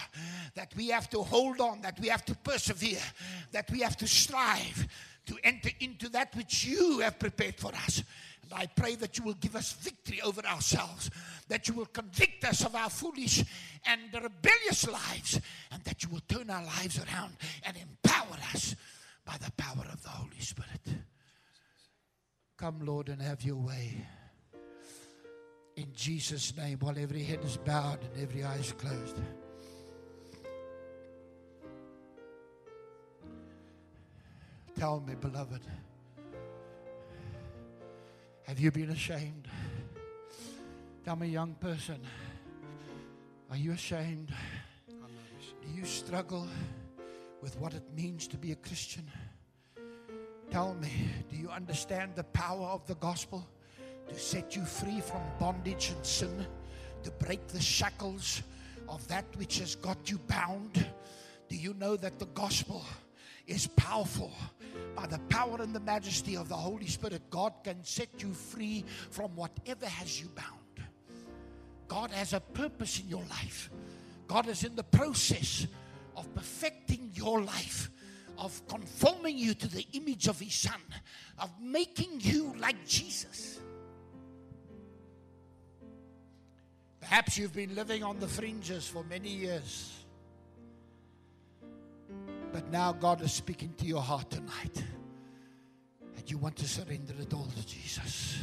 that 0.55 0.73
we 0.75 0.87
have 0.87 1.07
to 1.09 1.21
hold 1.21 1.61
on, 1.61 1.81
that 1.81 1.99
we 1.99 2.07
have 2.07 2.25
to 2.25 2.33
persevere, 2.37 3.03
that 3.51 3.69
we 3.69 3.81
have 3.81 3.95
to 3.95 4.07
strive 4.07 4.87
to 5.25 5.37
enter 5.43 5.69
into 5.79 6.09
that 6.09 6.35
which 6.35 6.65
you 6.65 6.99
have 6.99 7.19
prepared 7.19 7.55
for 7.55 7.73
us. 7.73 8.03
And 8.43 8.53
I 8.53 8.67
pray 8.67 8.95
that 8.95 9.17
you 9.17 9.23
will 9.23 9.35
give 9.35 9.55
us 9.55 9.71
victory 9.73 10.21
over 10.21 10.45
ourselves, 10.45 11.09
that 11.47 11.67
you 11.67 11.73
will 11.73 11.85
convict 11.85 12.43
us 12.43 12.65
of 12.65 12.75
our 12.75 12.89
foolish 12.89 13.43
and 13.85 14.01
rebellious 14.13 14.87
lives, 14.87 15.39
and 15.71 15.83
that 15.83 16.03
you 16.03 16.09
will 16.09 16.21
turn 16.27 16.49
our 16.49 16.63
lives 16.63 16.99
around 16.99 17.37
and 17.63 17.77
empower 17.77 18.37
us 18.53 18.75
by 19.25 19.37
the 19.37 19.51
power 19.53 19.85
of 19.91 20.01
the 20.03 20.09
Holy 20.09 20.39
Spirit. 20.39 20.81
Come, 22.57 22.85
Lord, 22.85 23.09
and 23.09 23.21
have 23.21 23.43
your 23.43 23.55
way. 23.57 24.05
In 25.75 25.87
Jesus' 25.95 26.55
name, 26.55 26.79
while 26.79 26.97
every 26.99 27.23
head 27.23 27.39
is 27.43 27.57
bowed 27.57 27.99
and 28.03 28.21
every 28.21 28.43
eye 28.43 28.57
is 28.57 28.73
closed. 28.73 29.17
Tell 34.83 34.99
me, 34.99 35.15
beloved, 35.15 35.61
have 38.45 38.59
you 38.59 38.69
been 38.69 38.89
ashamed? 38.89 39.47
Tell 41.05 41.15
me, 41.15 41.27
young 41.27 41.53
person, 41.53 42.01
are 43.49 43.55
you 43.55 43.71
ashamed? 43.71 44.33
Do 44.89 45.73
you 45.73 45.85
struggle? 45.85 46.49
with 47.41 47.57
what 47.59 47.73
it 47.73 47.83
means 47.95 48.27
to 48.27 48.37
be 48.37 48.51
a 48.51 48.57
Christian? 48.57 49.09
Tell 50.51 50.73
me, 50.73 50.91
do 51.31 51.37
you 51.37 51.47
understand 51.47 52.15
the 52.15 52.25
power 52.25 52.67
of 52.67 52.85
the 52.85 52.95
gospel 52.95 53.47
to 54.09 54.19
set 54.19 54.53
you 54.53 54.65
free 54.65 54.99
from 54.99 55.21
bondage 55.39 55.93
and 55.95 56.05
sin, 56.05 56.45
to 57.03 57.11
break 57.11 57.47
the 57.47 57.61
shackles 57.61 58.41
of 58.89 59.07
that 59.07 59.23
which 59.37 59.59
has 59.59 59.75
got 59.75 60.11
you 60.11 60.17
bound? 60.27 60.85
Do 61.47 61.55
you 61.55 61.73
know 61.73 61.95
that 61.95 62.19
the 62.19 62.27
gospel 62.27 62.83
is 63.47 63.67
powerful? 63.67 64.31
By 64.95 65.07
the 65.07 65.19
power 65.29 65.61
and 65.61 65.73
the 65.73 65.79
majesty 65.79 66.37
of 66.37 66.49
the 66.49 66.55
Holy 66.55 66.87
Spirit, 66.87 67.21
God 67.29 67.53
can 67.63 67.83
set 67.83 68.09
you 68.21 68.33
free 68.33 68.85
from 69.09 69.35
whatever 69.35 69.85
has 69.85 70.21
you 70.21 70.29
bound. 70.35 70.87
God 71.87 72.11
has 72.11 72.33
a 72.33 72.39
purpose 72.39 72.99
in 72.99 73.07
your 73.07 73.23
life. 73.29 73.69
God 74.27 74.47
is 74.47 74.63
in 74.63 74.75
the 74.75 74.83
process 74.83 75.67
of 76.15 76.33
perfecting 76.33 77.11
your 77.13 77.41
life, 77.41 77.89
of 78.37 78.65
conforming 78.67 79.37
you 79.37 79.53
to 79.53 79.67
the 79.67 79.85
image 79.93 80.27
of 80.27 80.39
His 80.39 80.53
Son, 80.53 80.81
of 81.39 81.49
making 81.61 82.19
you 82.19 82.55
like 82.59 82.87
Jesus. 82.87 83.59
Perhaps 86.99 87.37
you've 87.37 87.53
been 87.53 87.75
living 87.75 88.01
on 88.01 88.19
the 88.19 88.27
fringes 88.27 88.87
for 88.87 89.03
many 89.03 89.29
years. 89.29 90.02
But 92.53 92.71
now 92.71 92.93
God 92.93 93.21
is 93.23 93.33
speaking 93.33 93.73
to 93.77 93.85
your 93.85 94.01
heart 94.01 94.29
tonight. 94.29 94.83
And 96.15 96.29
you 96.29 96.37
want 96.37 96.55
to 96.57 96.67
surrender 96.67 97.13
it 97.19 97.33
all 97.33 97.47
to 97.47 97.67
Jesus. 97.67 98.37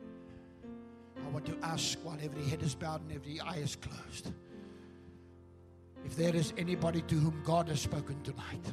I 0.00 1.28
want 1.30 1.44
to 1.46 1.56
ask 1.62 1.98
while 2.04 2.16
every 2.22 2.44
head 2.44 2.62
is 2.62 2.76
bowed 2.76 3.02
and 3.02 3.12
every 3.12 3.40
eye 3.40 3.56
is 3.56 3.74
closed. 3.74 4.30
If 6.04 6.14
there 6.14 6.36
is 6.36 6.52
anybody 6.56 7.02
to 7.02 7.14
whom 7.16 7.42
God 7.44 7.68
has 7.68 7.80
spoken 7.80 8.22
tonight, 8.22 8.72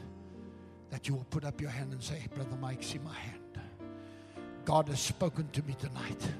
that 0.91 1.07
you 1.07 1.15
will 1.15 1.25
put 1.31 1.43
up 1.43 1.59
your 1.59 1.71
hand 1.71 1.91
and 1.91 2.03
say, 2.03 2.27
Brother 2.35 2.57
Mike, 2.57 2.83
see 2.83 2.99
my 2.99 3.13
hand. 3.13 3.59
God 4.65 4.87
has 4.89 4.99
spoken 4.99 5.49
to 5.53 5.63
me 5.63 5.75
tonight. 5.79 6.31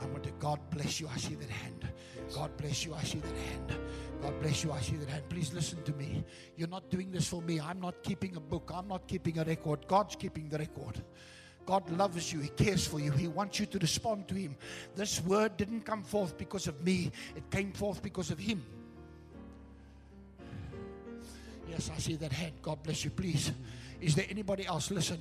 I 0.00 0.06
want 0.06 0.22
to, 0.24 0.30
God 0.38 0.58
bless 0.70 0.98
you. 0.98 1.08
I 1.12 1.18
see 1.18 1.34
that 1.34 1.50
hand. 1.50 1.88
God 2.34 2.56
bless 2.56 2.86
you. 2.86 2.94
I 2.94 3.02
see 3.02 3.18
that 3.18 3.36
hand. 3.36 3.78
God 4.22 4.40
bless 4.40 4.62
you. 4.62 4.70
I 4.70 4.80
see 4.80 4.96
that 4.96 5.08
hand. 5.08 5.28
Please 5.28 5.52
listen 5.52 5.82
to 5.82 5.92
me. 5.94 6.24
You're 6.56 6.68
not 6.68 6.88
doing 6.90 7.10
this 7.10 7.28
for 7.28 7.42
me. 7.42 7.60
I'm 7.60 7.80
not 7.80 8.04
keeping 8.04 8.36
a 8.36 8.40
book. 8.40 8.70
I'm 8.72 8.86
not 8.86 9.08
keeping 9.08 9.38
a 9.38 9.44
record. 9.44 9.86
God's 9.88 10.14
keeping 10.14 10.48
the 10.48 10.58
record. 10.58 11.02
God 11.66 11.90
loves 11.90 12.32
you. 12.32 12.38
He 12.38 12.48
cares 12.48 12.86
for 12.86 13.00
you. 13.00 13.10
He 13.10 13.26
wants 13.26 13.58
you 13.58 13.66
to 13.66 13.78
respond 13.78 14.28
to 14.28 14.34
Him. 14.34 14.56
This 14.94 15.20
word 15.22 15.56
didn't 15.56 15.80
come 15.82 16.04
forth 16.04 16.38
because 16.38 16.68
of 16.68 16.80
me, 16.84 17.10
it 17.34 17.50
came 17.50 17.72
forth 17.72 18.00
because 18.00 18.30
of 18.30 18.38
Him. 18.38 18.64
Yes, 21.68 21.90
I 21.94 21.98
see 21.98 22.14
that 22.16 22.32
hand. 22.32 22.52
God 22.62 22.82
bless 22.82 23.04
you. 23.04 23.10
Please. 23.10 23.50
Is 24.00 24.14
there 24.14 24.26
anybody 24.28 24.66
else? 24.66 24.90
Listen. 24.90 25.18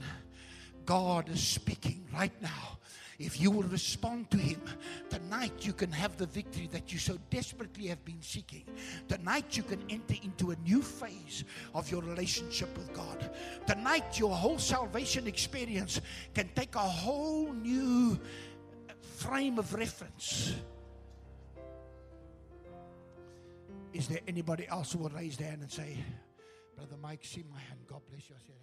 God 0.86 1.30
is 1.30 1.42
speaking 1.42 2.06
right 2.14 2.34
now. 2.42 2.78
If 3.26 3.40
you 3.40 3.52
will 3.52 3.64
respond 3.64 4.32
to 4.32 4.38
Him, 4.38 4.62
tonight 5.10 5.54
you 5.60 5.74
can 5.74 5.92
have 5.92 6.18
the 6.18 6.26
victory 6.26 6.68
that 6.72 6.92
you 6.92 7.00
so 7.00 7.18
desperately 7.30 7.88
have 7.88 8.04
been 8.04 8.22
seeking. 8.22 8.66
Tonight 9.08 9.56
you 9.56 9.64
can 9.64 9.84
enter 9.90 10.16
into 10.24 10.52
a 10.52 10.56
new 10.58 10.82
phase 10.82 11.44
of 11.76 11.92
your 11.92 12.02
relationship 12.02 12.76
with 12.78 12.92
God. 12.94 13.30
Tonight 13.68 14.20
your 14.20 14.36
whole 14.36 14.60
salvation 14.60 15.28
experience 15.28 16.02
can 16.34 16.50
take 16.56 16.76
a 16.76 16.80
whole 16.80 17.54
new 17.54 18.20
frame 19.18 19.60
of 19.60 19.74
reference. 19.74 20.56
Is 23.94 24.08
there 24.08 24.22
anybody 24.28 24.68
else 24.68 24.94
who 24.94 25.00
will 25.00 25.10
raise 25.10 25.38
their 25.38 25.50
hand 25.50 25.62
and 25.62 25.72
say, 25.72 25.98
Brother 26.76 26.96
Mike, 27.02 27.24
see 27.24 27.44
my 27.52 27.60
hand. 27.60 27.82
God 27.88 28.02
bless 28.10 28.30
you. 28.30 28.36
I 28.36 28.42
said, 28.44 28.56